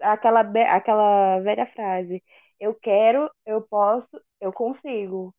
Aquela, 0.00 0.40
aquela 0.74 1.40
velha 1.40 1.66
frase, 1.66 2.22
eu 2.60 2.74
quero, 2.74 3.30
eu 3.46 3.62
posso, 3.62 4.08
eu 4.40 4.52
consigo. 4.52 5.34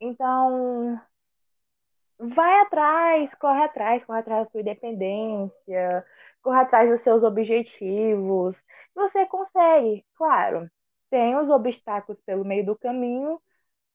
Então, 0.00 1.00
vai 2.18 2.60
atrás, 2.60 3.34
corre 3.36 3.64
atrás, 3.64 4.04
corre 4.04 4.20
atrás 4.20 4.44
da 4.44 4.50
sua 4.50 4.60
independência, 4.60 6.04
corre 6.42 6.60
atrás 6.60 6.90
dos 6.90 7.00
seus 7.02 7.22
objetivos. 7.22 8.56
Você 8.94 9.26
consegue, 9.26 10.04
claro. 10.14 10.70
Tem 11.10 11.36
os 11.36 11.50
obstáculos 11.50 12.20
pelo 12.24 12.44
meio 12.44 12.64
do 12.64 12.78
caminho, 12.78 13.40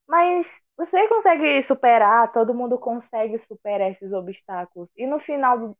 mas 0.08 0.48
você 0.78 1.08
consegue 1.10 1.64
superar, 1.64 2.32
todo 2.34 2.54
mundo 2.54 2.78
consegue 2.80 3.40
superar 3.48 3.92
esses 3.92 4.12
obstáculos. 4.14 4.90
E 4.96 5.08
no 5.08 5.20
final 5.20 5.60
do, 5.60 5.78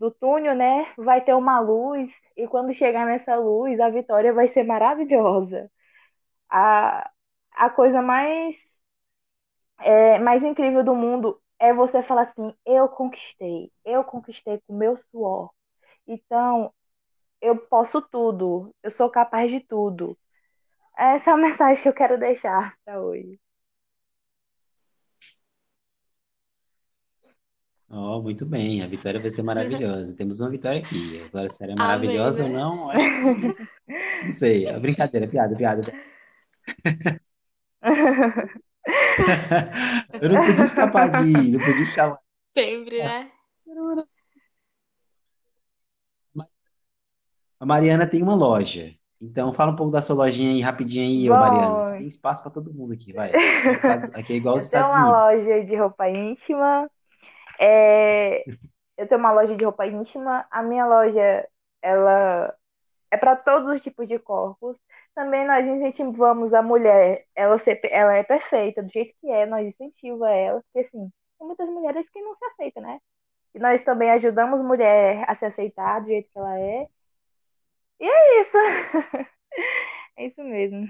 do 0.00 0.10
túnel, 0.12 0.54
né, 0.56 0.92
vai 0.98 1.22
ter 1.24 1.34
uma 1.34 1.60
luz, 1.60 2.10
e 2.36 2.46
quando 2.48 2.74
chegar 2.74 3.06
nessa 3.06 3.36
luz, 3.36 3.80
a 3.80 3.90
vitória 3.90 4.32
vai 4.32 4.48
ser 4.52 4.64
maravilhosa. 4.64 5.70
A, 6.62 7.10
a 7.64 7.70
coisa 7.70 8.00
mais 8.02 8.56
é, 9.80 10.18
mais 10.18 10.42
incrível 10.42 10.84
do 10.84 10.94
mundo 10.94 11.40
é 11.58 11.72
você 11.72 12.02
falar 12.02 12.22
assim: 12.22 12.54
eu 12.66 12.88
conquistei, 12.88 13.70
eu 13.84 14.04
conquistei 14.04 14.60
com 14.66 14.74
meu 14.76 14.96
suor. 15.10 15.50
Então, 16.06 16.72
eu 17.42 17.58
posso 17.58 18.02
tudo, 18.02 18.74
eu 18.82 18.90
sou 18.92 19.10
capaz 19.10 19.50
de 19.50 19.60
tudo. 19.60 20.18
Essa 20.98 21.30
é 21.32 21.34
a 21.34 21.36
mensagem 21.38 21.82
que 21.82 21.88
eu 21.90 21.94
quero 21.94 22.18
deixar 22.18 22.76
para 22.84 23.00
hoje. 23.02 23.38
ó, 27.88 28.20
muito 28.22 28.44
bem, 28.46 28.82
a 28.82 28.86
vitória 28.86 29.20
vai 29.20 29.30
ser 29.30 29.42
maravilhosa. 29.42 30.14
Temos 30.16 30.40
uma 30.40 30.50
vitória 30.50 30.80
aqui. 30.80 31.18
Agora, 31.18 31.48
se 31.48 31.62
ela 31.62 31.72
é 31.72 31.76
Amém, 31.76 31.76
maravilhosa 31.76 32.44
ou 32.44 32.50
né? 32.50 32.50
não, 32.50 32.88
que- 33.40 33.54
não 34.20 34.30
sei. 34.30 34.66
É 34.66 34.78
brincadeira, 34.80 35.28
piada, 35.28 35.56
piada. 35.56 35.82
Eu 40.20 40.28
não 40.30 40.46
podia 40.46 40.64
escapar 40.64 41.10
de, 41.10 41.56
não 41.56 41.64
podia 41.64 41.82
escapar. 41.82 42.18
Sempre, 42.56 42.98
né? 42.98 43.30
A 47.58 47.66
Mariana 47.66 48.06
tem 48.06 48.22
uma 48.22 48.34
loja. 48.34 48.94
Então, 49.20 49.52
fala 49.52 49.72
um 49.72 49.76
pouco 49.76 49.90
da 49.90 50.02
sua 50.02 50.16
lojinha 50.16 50.50
aí, 50.50 50.60
rapidinho 50.60 51.06
aí, 51.06 51.28
Bom. 51.28 51.40
Mariana. 51.40 51.98
Tem 51.98 52.06
espaço 52.06 52.42
para 52.42 52.52
todo 52.52 52.74
mundo 52.74 52.92
aqui, 52.92 53.12
vai. 53.12 53.30
Aqui 54.14 54.34
é 54.34 54.36
igual 54.36 54.56
os 54.56 54.64
Eu 54.70 54.70
tenho 54.70 54.84
Estados 54.84 54.94
uma 54.94 55.02
Unidos. 55.02 55.22
loja 55.22 55.64
de 55.64 55.76
roupa 55.76 56.08
íntima. 56.10 56.90
É, 57.58 58.44
eu 58.98 59.08
tenho 59.08 59.18
uma 59.18 59.32
loja 59.32 59.56
de 59.56 59.64
roupa 59.64 59.86
íntima. 59.86 60.46
A 60.50 60.62
minha 60.62 60.86
loja, 60.86 61.48
ela 61.80 62.54
é 63.10 63.16
para 63.16 63.36
todos 63.36 63.70
os 63.70 63.82
tipos 63.82 64.06
de 64.06 64.18
corpos. 64.18 64.76
Também 65.14 65.46
nós 65.46 65.64
incentivamos 65.66 66.52
a 66.52 66.62
mulher, 66.62 67.24
ela, 67.36 67.58
ser, 67.60 67.80
ela 67.90 68.14
é 68.14 68.22
perfeita 68.24 68.82
do 68.82 68.90
jeito 68.90 69.14
que 69.20 69.28
é, 69.30 69.46
nós 69.46 69.66
incentivamos 69.66 70.26
ela, 70.28 70.60
porque 70.62 70.80
assim, 70.88 71.10
tem 71.38 71.46
muitas 71.46 71.68
mulheres 71.68 72.08
que 72.10 72.20
não 72.20 72.34
se 72.36 72.44
aceitam, 72.46 72.82
né? 72.82 72.98
E 73.54 73.58
nós 73.60 73.82
também 73.84 74.10
ajudamos 74.12 74.60
a 74.60 74.64
mulher 74.64 75.24
a 75.28 75.36
se 75.36 75.46
aceitar 75.46 76.00
do 76.02 76.08
jeito 76.08 76.30
que 76.32 76.38
ela 76.38 76.58
é. 76.60 76.88
E 78.00 78.06
é 78.06 78.40
isso. 78.42 78.58
É 80.16 80.26
isso 80.26 80.42
mesmo. 80.44 80.88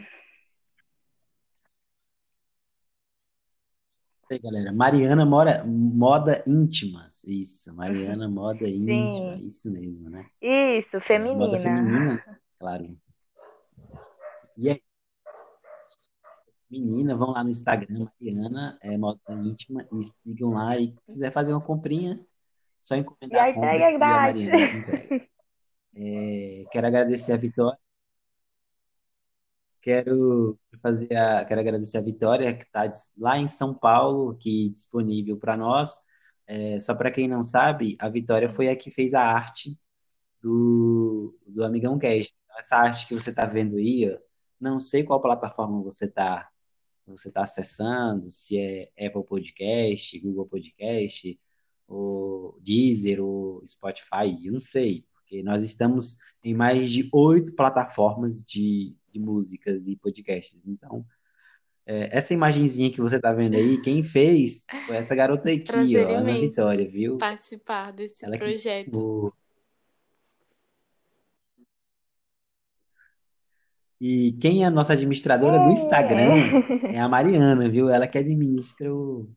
Aí, 4.31 4.39
galera. 4.39 4.73
Mariana 4.73 5.25
mora, 5.27 5.65
Moda 5.65 6.43
Íntimas. 6.47 7.25
Isso, 7.25 7.75
Mariana 7.75 8.29
Moda 8.29 8.69
Íntima. 8.69 9.37
Isso 9.41 9.71
mesmo, 9.71 10.11
né? 10.11 10.27
Isso, 10.41 11.01
É, 11.11 11.33
Moda 11.33 11.59
feminina. 11.59 11.59
feminina, 11.59 12.25
claro. 12.59 12.97
E 14.57 14.71
aí, 14.71 14.83
menina, 16.71 17.17
vão 17.17 17.31
lá 17.33 17.43
no 17.43 17.51
Instagram, 17.51 18.07
Mariana, 18.21 18.79
é 18.83 18.97
Moda 18.97 19.21
Íntima, 19.31 19.87
e 19.93 20.05
sigam 20.23 20.51
lá. 20.51 20.79
E 20.79 20.89
se 20.89 21.15
quiser 21.15 21.33
fazer 21.33 21.53
uma 21.53 21.61
comprinha, 21.61 22.25
Só 22.81 22.97
encomendar 22.97 23.49
E 23.49 23.51
a 23.51 23.55
compra 23.55 23.71
é 23.71 23.93
e 23.93 23.95
a. 23.95 23.99
Mariana. 23.99 25.29
É, 25.97 26.65
quero 26.73 26.87
agradecer 26.89 27.33
a 27.33 27.37
Vitória. 27.37 27.79
Quero 29.81 30.59
fazer 30.83 31.15
a, 31.15 31.45
quero 31.45 31.61
agradecer 31.61 31.99
a 31.99 32.01
Vitória, 32.01 32.55
que 32.55 32.65
está 32.65 32.91
lá 33.19 33.39
em 33.39 33.47
São 33.47 33.75
Paulo, 33.75 34.31
aqui 34.33 34.71
disponível 34.71 35.37
para 35.37 35.57
nós. 35.57 35.95
É, 36.47 36.81
só 36.81 36.95
para 36.95 37.11
quem 37.11 37.29
não 37.29 37.43
sabe, 37.43 37.97
a 38.01 38.09
Vitória 38.09 38.51
foi 38.51 38.69
a 38.69 38.77
que 38.77 38.91
fez 38.91 39.15
a 39.15 39.21
arte 39.21 39.79
do, 40.43 41.39
do 41.47 41.65
Amigão 41.65 41.99
Cast. 41.99 42.35
Essa 42.59 42.77
arte 42.77 43.07
que 43.09 43.15
você 43.15 43.31
está 43.31 43.45
vendo 43.47 43.77
aí, 43.77 44.11
ó, 44.13 44.19
não 44.65 44.81
sei 44.81 45.05
qual 45.05 45.21
plataforma 45.21 45.81
você 45.83 46.07
está 46.07 46.49
você 47.07 47.31
tá 47.31 47.43
acessando, 47.43 48.31
se 48.31 48.57
é 48.59 48.91
Apple 49.07 49.25
Podcast, 49.27 50.19
Google 50.21 50.47
Podcast, 50.47 51.39
ou 51.87 52.59
Deezer, 52.63 53.23
ou 53.23 53.63
Spotify, 53.67 54.35
eu 54.43 54.55
não 54.55 54.59
sei, 54.61 55.05
porque 55.13 55.43
nós 55.43 55.63
estamos 55.63 56.17
em 56.43 56.55
mais 56.55 56.91
de 56.91 57.07
oito 57.13 57.55
plataformas 57.55 58.43
de, 58.43 58.97
de 59.13 59.21
músicas 59.21 59.87
e 59.87 59.97
podcasts. 59.97 60.59
Então, 60.67 61.05
é, 61.85 62.09
essa 62.17 62.33
imagenzinha 62.33 62.91
que 62.91 63.03
você 63.03 63.21
tá 63.21 63.35
vendo 63.35 63.55
aí, 63.57 63.79
quem 63.83 64.03
fez 64.03 64.65
foi 64.87 64.97
essa 64.97 65.15
garota 65.15 65.51
aqui, 65.51 65.99
ó, 65.99 66.09
Ana 66.17 66.39
Vitória, 66.41 66.89
viu? 66.89 67.19
participar 67.19 67.93
desse 67.93 68.25
Ela 68.25 68.39
que 68.39 68.45
projeto. 68.45 68.99
o- 68.99 69.33
E 74.01 74.33
quem 74.35 74.65
é 74.65 74.67
a 74.67 74.71
nossa 74.71 74.93
administradora 74.93 75.63
do 75.63 75.71
Instagram 75.71 76.63
é 76.93 76.99
a 76.99 77.09
Mariana, 77.09 77.69
viu? 77.69 77.89
Ela 77.89 78.09
que 78.09 78.19
administra 78.19 78.93
o 78.95 79.29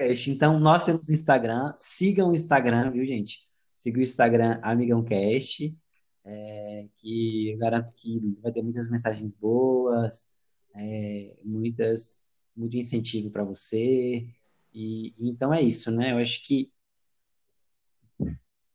podcast. 0.00 0.30
Então, 0.30 0.58
nós 0.58 0.84
temos 0.84 1.08
o 1.08 1.12
Instagram. 1.12 1.72
Sigam 1.76 2.30
o 2.30 2.34
Instagram, 2.34 2.90
viu, 2.90 3.04
gente? 3.04 3.48
Siga 3.74 3.98
o 3.98 4.02
Instagram 4.02 4.58
Amigão 4.62 5.04
Cast, 5.04 5.74
é, 6.24 6.88
que 6.96 7.50
eu 7.50 7.58
garanto 7.58 7.94
que 7.94 8.20
vai 8.42 8.52
ter 8.52 8.62
muitas 8.62 8.90
mensagens 8.90 9.34
boas, 9.34 10.26
é, 10.74 11.36
muitas, 11.44 12.24
muito 12.56 12.76
incentivo 12.76 13.30
para 13.30 13.44
você. 13.44 14.26
E 14.72 15.14
então 15.18 15.52
é 15.52 15.60
isso, 15.62 15.90
né? 15.90 16.12
Eu 16.12 16.18
acho 16.18 16.42
que 16.46 16.70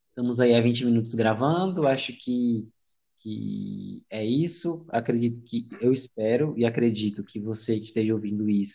estamos 0.10 0.40
aí 0.40 0.56
há 0.56 0.62
20 0.62 0.86
minutos 0.86 1.14
gravando. 1.14 1.88
Acho 1.88 2.14
que, 2.14 2.68
que 3.18 4.04
é 4.10 4.24
isso. 4.24 4.86
Acredito 4.90 5.42
que 5.42 5.68
eu 5.82 5.92
espero 5.94 6.54
e 6.58 6.66
acredito 6.66 7.24
que 7.24 7.40
você 7.40 7.78
que 7.80 7.86
esteja 7.86 8.14
ouvindo 8.14 8.50
isso 8.50 8.74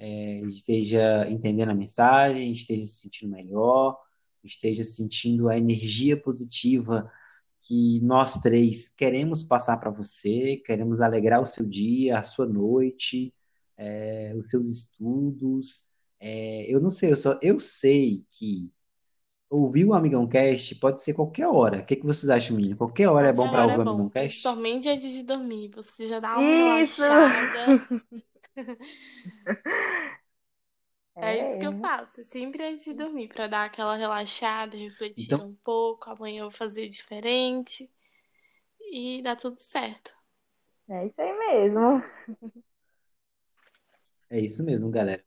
é, 0.00 0.40
esteja 0.46 1.28
entendendo 1.30 1.68
a 1.68 1.74
mensagem, 1.74 2.52
esteja 2.52 2.84
se 2.84 3.00
sentindo 3.02 3.32
melhor, 3.32 3.98
esteja 4.42 4.82
sentindo 4.82 5.50
a 5.50 5.58
energia 5.58 6.16
positiva 6.16 7.10
que 7.60 8.00
nós 8.00 8.40
três 8.40 8.88
queremos 8.88 9.42
passar 9.42 9.76
para 9.76 9.90
você, 9.90 10.56
queremos 10.64 11.02
alegrar 11.02 11.42
o 11.42 11.46
seu 11.46 11.66
dia, 11.66 12.18
a 12.18 12.22
sua 12.22 12.46
noite, 12.46 13.34
é, 13.76 14.34
os 14.34 14.48
seus 14.48 14.66
estudos. 14.68 15.90
É, 16.18 16.64
eu 16.72 16.80
não 16.80 16.92
sei, 16.92 17.12
eu 17.12 17.16
só 17.16 17.38
eu 17.42 17.60
sei 17.60 18.24
que 18.30 18.72
ouvir 19.50 19.84
o 19.86 19.94
Amigão 19.94 20.26
Cast 20.28 20.74
pode 20.76 21.00
ser 21.02 21.14
qualquer 21.14 21.46
hora. 21.48 21.80
O 21.80 21.84
que 21.86 21.96
que 21.96 22.06
vocês 22.06 22.30
acham, 22.30 22.56
menino? 22.56 22.76
Qualquer 22.76 23.08
hora 23.10 23.28
é 23.28 23.32
bom 23.34 23.48
Qualquer 23.48 23.50
para 23.50 23.64
ouvir 23.64 23.76
é 23.76 23.78
o 23.78 23.82
Amigão 23.82 24.08
bom, 24.08 24.10
Cast? 24.10 24.58
principalmente 24.58 24.88
antes 24.88 25.12
de 25.12 25.22
dormir. 25.22 25.70
Você 25.74 26.06
já 26.06 26.20
dá 26.20 26.38
uma 26.38 26.54
Isso! 26.82 27.12
relaxada. 27.34 27.80
É 31.20 31.38
isso 31.38 31.56
que 31.58 31.66
eu 31.66 31.72
É. 31.72 31.80
faço, 31.80 32.22
sempre 32.24 32.62
antes 32.66 32.84
de 32.84 32.92
dormir, 32.94 33.28
pra 33.28 33.46
dar 33.46 33.64
aquela 33.64 33.96
relaxada, 33.96 34.76
refletir 34.76 35.34
Então, 35.34 35.40
um 35.40 35.54
pouco. 35.64 36.10
Amanhã 36.10 36.40
eu 36.40 36.50
vou 36.50 36.52
fazer 36.52 36.88
diferente 36.88 37.90
e 38.80 39.22
dá 39.22 39.36
tudo 39.36 39.60
certo. 39.60 40.14
É 40.88 41.06
isso 41.06 41.20
aí 41.20 41.32
mesmo. 41.38 42.02
é 44.28 44.40
isso 44.40 44.62
mesmo, 44.64 44.90
galera. 44.90 45.24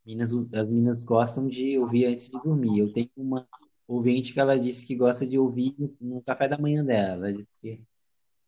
As 0.00 0.06
meninas, 0.06 0.32
as 0.32 0.68
meninas 0.68 1.04
gostam 1.04 1.46
de 1.46 1.78
ouvir 1.78 2.06
antes 2.06 2.26
de 2.28 2.40
dormir. 2.40 2.78
Eu 2.80 2.92
tenho 2.92 3.10
uma 3.16 3.46
ouvinte 3.86 4.32
que 4.32 4.40
ela 4.40 4.58
disse 4.58 4.86
que 4.86 4.94
gosta 4.96 5.26
de 5.26 5.38
ouvir 5.38 5.74
no, 5.78 5.94
no 6.00 6.22
café 6.22 6.48
da 6.48 6.58
manhã 6.58 6.84
dela. 6.84 7.28
Ela 7.28 7.36
disse 7.42 7.54
que 7.56 7.82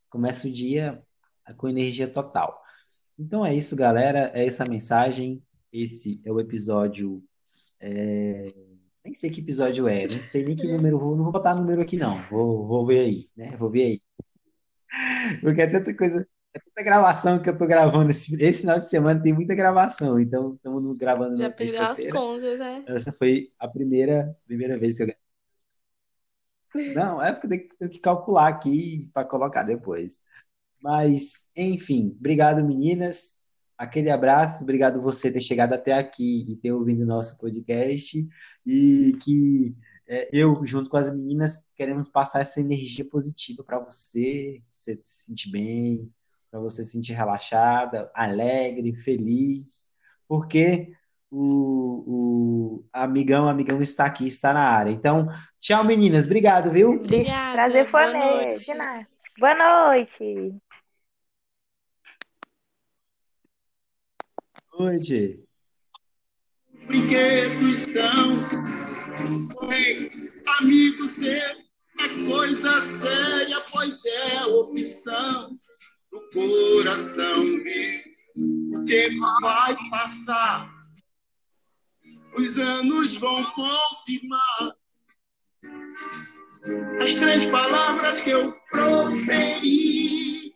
começa 0.08 0.48
o 0.48 0.50
dia 0.50 1.02
com 1.56 1.68
energia 1.68 2.08
total. 2.08 2.60
Então 3.18 3.44
é 3.44 3.54
isso, 3.54 3.76
galera. 3.76 4.30
É 4.34 4.46
essa 4.46 4.64
a 4.64 4.68
mensagem. 4.68 5.42
Esse 5.72 6.20
é 6.24 6.32
o 6.32 6.40
episódio. 6.40 7.22
é, 7.80 8.52
Nem 9.04 9.14
sei 9.16 9.30
que 9.30 9.40
episódio 9.40 9.86
é, 9.88 10.02
não 10.06 10.18
sei 10.28 10.44
nem 10.44 10.56
que 10.56 10.66
número. 10.66 10.98
vou- 10.98 11.16
Não 11.16 11.24
vou 11.24 11.32
botar 11.32 11.54
número 11.54 11.82
aqui, 11.82 11.96
não. 11.96 12.14
Vou, 12.30 12.66
vou 12.66 12.86
ver 12.86 13.00
aí, 13.00 13.28
né? 13.36 13.56
Vou 13.56 13.70
ver 13.70 13.82
aí. 13.84 14.02
Porque 15.40 15.62
é 15.62 15.66
tanta 15.66 15.96
coisa, 15.96 16.26
é 16.54 16.58
tanta 16.58 16.82
gravação 16.82 17.40
que 17.40 17.48
eu 17.48 17.56
tô 17.56 17.66
gravando. 17.66 18.10
Esse, 18.10 18.34
esse 18.42 18.60
final 18.60 18.78
de 18.78 18.88
semana 18.88 19.22
tem 19.22 19.32
muita 19.32 19.54
gravação. 19.54 20.20
Então, 20.20 20.54
estamos 20.54 20.96
gravando 20.96 21.36
Já 21.36 21.48
na 21.48 21.54
perdeu 21.54 21.80
as 21.80 21.96
sexta-feira. 21.96 22.12
contas, 22.12 22.60
né? 22.60 22.84
Essa 22.86 23.12
foi 23.12 23.52
a 23.58 23.66
primeira, 23.66 24.36
primeira 24.46 24.76
vez 24.76 24.98
que 24.98 25.04
eu. 25.04 25.14
Não, 26.94 27.22
é 27.22 27.32
porque 27.32 27.48
tem 27.48 27.68
que, 27.68 27.76
tem 27.76 27.88
que 27.88 28.00
calcular 28.00 28.48
aqui 28.48 29.10
para 29.12 29.26
colocar 29.26 29.62
depois. 29.62 30.22
Mas, 30.80 31.46
enfim, 31.56 32.14
obrigado, 32.18 32.64
meninas. 32.64 33.40
Aquele 33.76 34.10
abraço, 34.10 34.62
obrigado 34.62 35.00
você 35.00 35.30
ter 35.30 35.40
chegado 35.40 35.72
até 35.72 35.92
aqui 35.94 36.46
e 36.48 36.56
ter 36.56 36.72
ouvido 36.72 37.02
o 37.02 37.06
nosso 37.06 37.36
podcast. 37.38 38.26
E 38.66 39.12
que 39.22 39.74
é, 40.06 40.28
eu, 40.32 40.64
junto 40.64 40.90
com 40.90 40.96
as 40.96 41.10
meninas, 41.10 41.66
queremos 41.74 42.08
passar 42.10 42.40
essa 42.40 42.60
energia 42.60 43.04
positiva 43.04 43.64
para 43.64 43.78
você, 43.78 44.62
você 44.70 45.00
se 45.02 45.24
sentir 45.24 45.50
bem, 45.50 46.12
para 46.52 46.60
você 46.60 46.84
se 46.84 46.90
sentir 46.90 47.14
relaxada, 47.14 48.10
alegre, 48.14 48.94
feliz, 48.94 49.90
porque 50.28 50.92
o, 51.30 52.04
o 52.06 52.84
amigão, 52.92 53.48
amigão 53.48 53.80
está 53.80 54.04
aqui, 54.04 54.26
está 54.26 54.52
na 54.52 54.60
área. 54.60 54.90
Então, 54.90 55.28
tchau, 55.58 55.82
meninas. 55.82 56.26
Obrigado, 56.26 56.70
viu? 56.70 56.90
Obrigada, 56.90 57.54
Prazer 57.54 57.90
foi 57.90 58.02
boa 58.02 58.12
meu. 58.12 58.36
noite. 58.36 58.66
De 58.66 58.74
nada. 58.74 59.08
Boa 59.38 59.88
noite. 59.88 60.54
Hoje. 64.74 65.42
Os 66.74 66.84
brinquedos. 66.84 67.86
Ei, 69.70 70.10
amigo 70.60 71.06
seu 71.06 71.62
é 72.02 72.28
coisa 72.28 72.80
séria, 72.98 73.60
pois 73.72 74.04
é 74.04 74.44
opção 74.46 75.58
do 76.12 76.20
coração. 76.30 77.42
E 77.44 78.12
o 78.36 78.84
tempo 78.84 79.20
vai 79.40 79.76
passar, 79.90 80.70
os 82.36 82.58
anos 82.58 83.16
vão 83.16 83.44
confirmar 83.52 84.76
as 87.00 87.14
três 87.14 87.46
palavras 87.46 88.20
que 88.20 88.30
eu 88.30 88.52
proferi. 88.70 90.54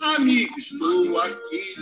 Amigo, 0.00 0.58
estou 0.58 1.18
aqui 1.18 1.74